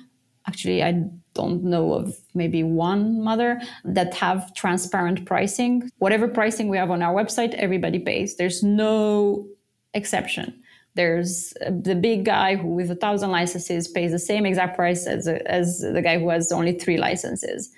actually 0.47 0.83
i 0.83 0.93
don't 1.33 1.65
know 1.65 1.95
of 1.95 2.17
maybe 2.35 2.63
one 2.63 3.23
mother 3.23 3.61
that 3.85 4.15
have 4.15 4.53
transparent 4.55 5.25
pricing 5.25 5.91
whatever 5.99 6.29
pricing 6.29 6.69
we 6.69 6.77
have 6.77 6.91
on 6.91 7.03
our 7.03 7.15
website 7.15 7.55
everybody 7.55 7.99
pays 7.99 8.37
there's 8.37 8.63
no 8.63 9.47
exception 9.95 10.53
there's 10.95 11.53
uh, 11.65 11.71
the 11.71 11.95
big 11.95 12.25
guy 12.25 12.57
who 12.57 12.69
with 12.69 12.91
a 12.91 12.95
thousand 12.95 13.31
licenses 13.31 13.89
pays 13.89 14.13
the 14.13 14.19
same 14.19 14.47
exact 14.47 14.77
price 14.77 15.07
as, 15.07 15.27
as 15.27 15.81
the 15.81 16.03
guy 16.03 16.19
who 16.19 16.29
has 16.29 16.53
only 16.53 16.73
three 16.79 16.97
licenses. 16.97 17.73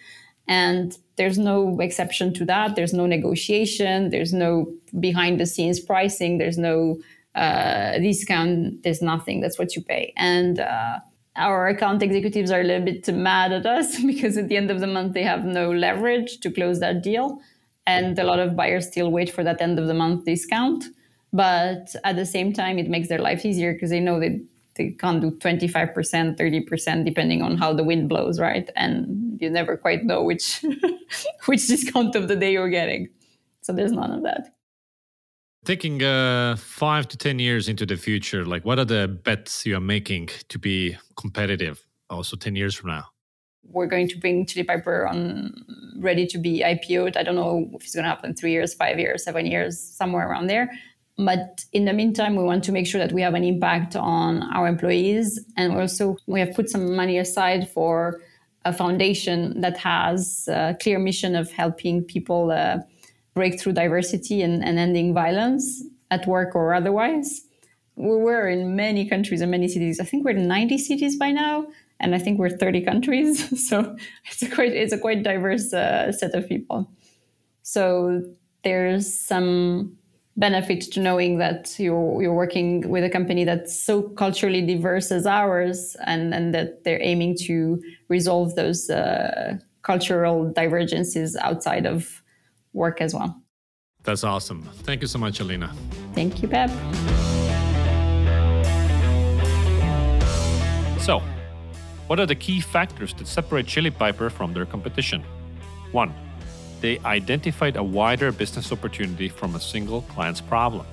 And 0.48 0.96
there's 1.16 1.38
no 1.38 1.80
exception 1.80 2.32
to 2.34 2.44
that. 2.44 2.76
There's 2.76 2.92
no 2.92 3.06
negotiation. 3.06 4.10
There's 4.10 4.32
no 4.32 4.72
behind 5.00 5.40
the 5.40 5.46
scenes 5.46 5.80
pricing. 5.80 6.38
There's 6.38 6.58
no 6.58 7.00
uh, 7.34 7.98
discount. 7.98 8.82
There's 8.82 9.02
nothing. 9.02 9.40
That's 9.40 9.58
what 9.58 9.74
you 9.74 9.82
pay. 9.82 10.12
And 10.16 10.60
uh, 10.60 11.00
our 11.36 11.68
account 11.68 12.02
executives 12.02 12.50
are 12.50 12.60
a 12.60 12.64
little 12.64 12.84
bit 12.84 13.08
mad 13.12 13.52
at 13.52 13.66
us 13.66 14.00
because 14.06 14.36
at 14.36 14.48
the 14.48 14.56
end 14.56 14.70
of 14.70 14.80
the 14.80 14.86
month 14.86 15.14
they 15.14 15.22
have 15.22 15.44
no 15.44 15.72
leverage 15.72 16.38
to 16.40 16.50
close 16.50 16.80
that 16.80 17.02
deal. 17.02 17.40
And 17.86 18.18
a 18.18 18.24
lot 18.24 18.40
of 18.40 18.56
buyers 18.56 18.88
still 18.88 19.10
wait 19.10 19.30
for 19.30 19.42
that 19.44 19.62
end 19.62 19.78
of 19.78 19.86
the 19.86 19.94
month 19.94 20.24
discount 20.24 20.84
but 21.36 21.94
at 22.04 22.16
the 22.16 22.26
same 22.26 22.52
time 22.52 22.78
it 22.78 22.88
makes 22.88 23.08
their 23.08 23.18
life 23.18 23.44
easier 23.44 23.72
because 23.72 23.90
they 23.90 24.00
know 24.00 24.18
that 24.18 24.34
they 24.76 24.90
can't 24.90 25.20
do 25.20 25.30
25% 25.30 26.36
30% 26.36 27.04
depending 27.04 27.42
on 27.42 27.56
how 27.56 27.72
the 27.72 27.84
wind 27.84 28.08
blows 28.08 28.40
right 28.40 28.70
and 28.76 29.38
you 29.40 29.48
never 29.50 29.76
quite 29.76 30.04
know 30.04 30.22
which 30.22 30.64
which 31.46 31.66
discount 31.66 32.14
of 32.14 32.28
the 32.28 32.36
day 32.36 32.52
you're 32.52 32.68
getting 32.68 33.08
so 33.62 33.72
there's 33.72 33.92
none 33.92 34.12
of 34.12 34.22
that 34.22 34.56
Taking 35.66 36.00
uh, 36.00 36.54
five 36.54 37.08
to 37.08 37.16
10 37.16 37.40
years 37.40 37.68
into 37.68 37.84
the 37.84 37.96
future, 37.96 38.46
like 38.46 38.64
what 38.64 38.78
are 38.78 38.84
the 38.84 39.08
bets 39.08 39.66
you 39.66 39.76
are 39.76 39.80
making 39.80 40.28
to 40.48 40.60
be 40.60 40.96
competitive 41.16 41.84
also 42.08 42.36
10 42.36 42.54
years 42.54 42.72
from 42.72 42.90
now? 42.90 43.06
We're 43.64 43.88
going 43.88 44.06
to 44.10 44.16
bring 44.16 44.46
Chili 44.46 44.62
Piper 44.62 45.08
on 45.08 45.52
ready 45.98 46.24
to 46.28 46.38
be 46.38 46.62
IPO'd. 46.64 47.16
I 47.16 47.24
don't 47.24 47.34
know 47.34 47.68
if 47.72 47.82
it's 47.82 47.96
going 47.96 48.04
to 48.04 48.08
happen 48.08 48.32
three 48.32 48.52
years, 48.52 48.74
five 48.74 49.00
years, 49.00 49.24
seven 49.24 49.44
years, 49.44 49.76
somewhere 49.76 50.30
around 50.30 50.46
there. 50.46 50.70
But 51.18 51.64
in 51.72 51.86
the 51.86 51.92
meantime, 51.92 52.36
we 52.36 52.44
want 52.44 52.62
to 52.64 52.72
make 52.72 52.86
sure 52.86 52.98
that 52.98 53.12
we 53.12 53.22
have 53.22 53.34
an 53.34 53.44
impact 53.44 53.96
on 53.96 54.42
our 54.54 54.66
employees. 54.66 55.40
And 55.56 55.72
also, 55.72 56.16
we 56.26 56.40
have 56.40 56.54
put 56.54 56.68
some 56.68 56.94
money 56.94 57.16
aside 57.18 57.70
for 57.70 58.20
a 58.66 58.72
foundation 58.72 59.60
that 59.60 59.78
has 59.78 60.48
a 60.48 60.76
clear 60.80 60.98
mission 60.98 61.34
of 61.34 61.50
helping 61.50 62.02
people. 62.02 62.50
Uh, 62.50 62.78
break 63.36 63.60
through 63.60 63.74
diversity 63.74 64.42
and, 64.42 64.64
and 64.64 64.78
ending 64.78 65.14
violence 65.14 65.84
at 66.10 66.26
work 66.26 66.56
or 66.56 66.74
otherwise. 66.74 67.42
We 67.94 68.16
were 68.16 68.48
in 68.48 68.74
many 68.74 69.08
countries 69.08 69.42
and 69.42 69.50
many 69.50 69.68
cities. 69.68 70.00
I 70.00 70.04
think 70.04 70.24
we're 70.24 70.36
in 70.36 70.48
90 70.48 70.78
cities 70.78 71.16
by 71.16 71.30
now, 71.30 71.66
and 72.00 72.14
I 72.14 72.18
think 72.18 72.38
we're 72.38 72.50
30 72.50 72.80
countries. 72.80 73.36
So 73.68 73.96
it's 74.24 74.42
a 74.42 74.48
quite 74.48 74.72
it's 74.72 74.92
a 74.92 74.98
quite 74.98 75.22
diverse 75.22 75.72
uh, 75.72 76.12
set 76.12 76.34
of 76.34 76.48
people. 76.48 76.90
So 77.62 78.22
there's 78.64 79.06
some 79.14 79.96
benefit 80.36 80.82
to 80.92 81.00
knowing 81.00 81.38
that 81.38 81.74
you're 81.78 82.22
you're 82.22 82.34
working 82.34 82.88
with 82.88 83.02
a 83.04 83.10
company 83.10 83.44
that's 83.44 83.78
so 83.78 84.02
culturally 84.02 84.62
diverse 84.62 85.10
as 85.10 85.26
ours, 85.26 85.96
and 86.04 86.34
and 86.34 86.54
that 86.54 86.84
they're 86.84 87.02
aiming 87.02 87.36
to 87.46 87.82
resolve 88.08 88.54
those 88.54 88.90
uh, 88.90 89.56
cultural 89.82 90.52
divergences 90.52 91.36
outside 91.36 91.86
of 91.86 92.22
work 92.72 93.00
as 93.00 93.14
well. 93.14 93.40
That's 94.02 94.24
awesome. 94.24 94.62
Thank 94.84 95.00
you 95.02 95.08
so 95.08 95.18
much, 95.18 95.40
Alina. 95.40 95.74
Thank 96.14 96.42
you, 96.42 96.48
Peep. 96.48 96.70
So, 101.00 101.22
what 102.06 102.20
are 102.20 102.26
the 102.26 102.34
key 102.34 102.60
factors 102.60 103.14
that 103.14 103.26
separate 103.26 103.66
Chili 103.66 103.90
Piper 103.90 104.30
from 104.30 104.52
their 104.52 104.66
competition? 104.66 105.24
One, 105.92 106.12
they 106.80 106.98
identified 107.00 107.76
a 107.76 107.82
wider 107.82 108.32
business 108.32 108.72
opportunity 108.72 109.28
from 109.28 109.54
a 109.54 109.60
single 109.60 110.02
client's 110.02 110.40
problem. 110.40 110.86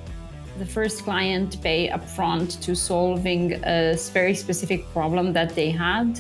The 0.60 0.66
first 0.66 1.04
client 1.04 1.62
pay 1.62 1.90
upfront 1.90 2.62
to 2.62 2.76
solving 2.76 3.54
a 3.64 3.98
very 4.14 4.36
specific 4.36 4.86
problem 4.94 5.34
that 5.34 5.56
they 5.56 5.72
had. 5.72 6.20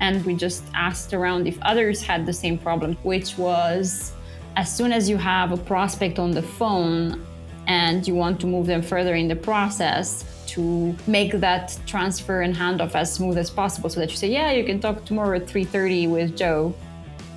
And 0.00 0.24
we 0.26 0.34
just 0.34 0.64
asked 0.74 1.14
around 1.14 1.46
if 1.46 1.58
others 1.62 2.02
had 2.02 2.26
the 2.26 2.32
same 2.32 2.58
problem, 2.58 2.96
which 3.04 3.38
was 3.38 4.12
as 4.56 4.74
soon 4.74 4.92
as 4.92 5.08
you 5.08 5.16
have 5.16 5.52
a 5.52 5.56
prospect 5.56 6.18
on 6.18 6.32
the 6.32 6.42
phone 6.42 7.24
and 7.66 8.06
you 8.06 8.14
want 8.14 8.40
to 8.40 8.46
move 8.46 8.66
them 8.66 8.82
further 8.82 9.14
in 9.14 9.28
the 9.28 9.36
process 9.36 10.24
to 10.46 10.94
make 11.06 11.32
that 11.32 11.78
transfer 11.86 12.42
and 12.42 12.54
handoff 12.54 12.94
as 12.94 13.12
smooth 13.12 13.38
as 13.38 13.48
possible 13.48 13.88
so 13.88 14.00
that 14.00 14.10
you 14.10 14.16
say 14.16 14.28
yeah 14.28 14.50
you 14.50 14.64
can 14.64 14.80
talk 14.80 15.04
tomorrow 15.04 15.36
at 15.36 15.46
3.30 15.46 16.10
with 16.10 16.36
joe 16.36 16.74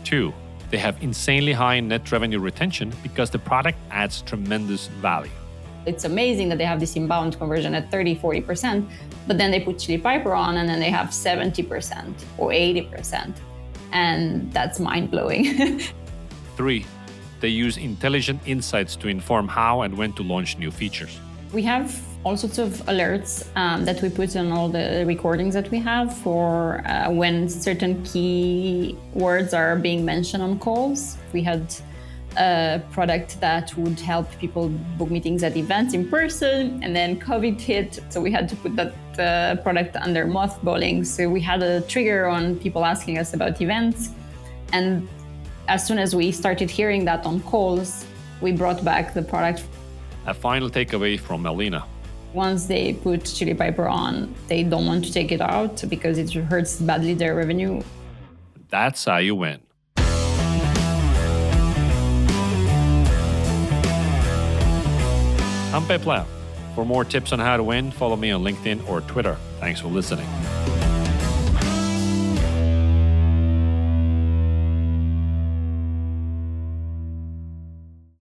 two 0.03 0.33
they 0.69 0.77
have 0.77 1.01
insanely 1.01 1.53
high 1.53 1.79
net 1.79 2.11
revenue 2.11 2.39
retention 2.39 2.93
because 3.03 3.29
the 3.29 3.39
product 3.39 3.77
adds 3.91 4.21
tremendous 4.21 4.87
value 4.87 5.31
it's 5.85 6.03
amazing 6.03 6.49
that 6.49 6.57
they 6.57 6.65
have 6.65 6.79
this 6.79 6.95
inbound 6.95 7.37
conversion 7.37 7.75
at 7.75 7.91
30 7.91 8.15
40% 8.15 8.89
but 9.27 9.37
then 9.37 9.51
they 9.51 9.59
put 9.59 9.79
chili 9.79 9.97
piper 9.97 10.33
on 10.33 10.57
and 10.57 10.67
then 10.67 10.79
they 10.79 10.89
have 10.89 11.07
70% 11.09 12.13
or 12.37 12.49
80% 12.49 13.35
and 13.91 14.51
that's 14.51 14.79
mind-blowing 14.79 15.79
three 16.57 16.85
they 17.45 17.49
use 17.49 17.77
intelligent 17.77 18.41
insights 18.45 18.95
to 18.95 19.07
inform 19.07 19.47
how 19.47 19.81
and 19.81 19.95
when 19.95 20.13
to 20.13 20.23
launch 20.23 20.57
new 20.57 20.71
features. 20.71 21.19
We 21.53 21.61
have 21.63 22.01
all 22.25 22.35
sorts 22.35 22.57
of 22.57 22.71
alerts 22.87 23.45
um, 23.55 23.85
that 23.85 24.01
we 24.01 24.09
put 24.09 24.35
on 24.35 24.51
all 24.51 24.67
the 24.67 25.03
recordings 25.05 25.53
that 25.53 25.69
we 25.69 25.77
have 25.77 26.11
for 26.17 26.81
uh, 26.87 27.09
when 27.11 27.47
certain 27.47 28.03
key 28.03 28.97
words 29.13 29.53
are 29.53 29.75
being 29.75 30.03
mentioned 30.03 30.41
on 30.41 30.57
calls. 30.57 31.17
We 31.33 31.43
had 31.43 31.73
a 32.35 32.81
product 32.91 33.39
that 33.41 33.77
would 33.77 33.99
help 33.99 34.27
people 34.39 34.69
book 34.97 35.11
meetings 35.11 35.43
at 35.43 35.55
events 35.55 35.93
in 35.93 36.09
person, 36.09 36.83
and 36.83 36.95
then 36.95 37.19
COVID 37.19 37.61
hit, 37.61 37.99
so 38.09 38.19
we 38.19 38.31
had 38.31 38.49
to 38.49 38.55
put 38.55 38.75
that 38.75 38.93
uh, 39.19 39.61
product 39.61 39.95
under 39.95 40.25
mothballing. 40.25 41.05
So 41.05 41.29
we 41.29 41.41
had 41.41 41.61
a 41.61 41.81
trigger 41.81 42.25
on 42.25 42.55
people 42.57 42.83
asking 42.83 43.19
us 43.19 43.35
about 43.35 43.61
events, 43.61 44.09
and 44.73 45.07
as 45.67 45.85
soon 45.85 45.99
as 45.99 46.15
we 46.15 46.31
started 46.31 46.71
hearing 46.71 47.05
that 47.05 47.23
on 47.23 47.39
calls, 47.41 48.03
we 48.41 48.51
brought 48.51 48.83
back 48.83 49.13
the 49.13 49.21
product. 49.21 49.63
A 50.25 50.33
final 50.33 50.71
takeaway 50.71 51.19
from 51.19 51.45
Alina. 51.45 51.85
Once 52.35 52.65
they 52.65 52.91
put 52.91 53.23
Chili 53.23 53.53
Piper 53.53 53.87
on, 53.87 54.35
they 54.49 54.61
don't 54.61 54.85
want 54.85 55.05
to 55.05 55.13
take 55.13 55.31
it 55.31 55.39
out 55.39 55.81
because 55.87 56.17
it 56.17 56.33
hurts 56.33 56.81
badly 56.81 57.13
their 57.13 57.33
revenue. 57.33 57.81
That's 58.67 59.05
how 59.05 59.17
you 59.17 59.35
win. 59.35 59.61
I'm 65.73 65.87
Peep 65.87 66.01
Laja. 66.01 66.25
For 66.75 66.85
more 66.85 67.05
tips 67.05 67.31
on 67.31 67.39
how 67.39 67.55
to 67.55 67.63
win, 67.63 67.89
follow 67.89 68.17
me 68.17 68.31
on 68.31 68.43
LinkedIn 68.43 68.85
or 68.89 68.99
Twitter. 68.99 69.37
Thanks 69.61 69.79
for 69.79 69.87
listening. 69.87 70.27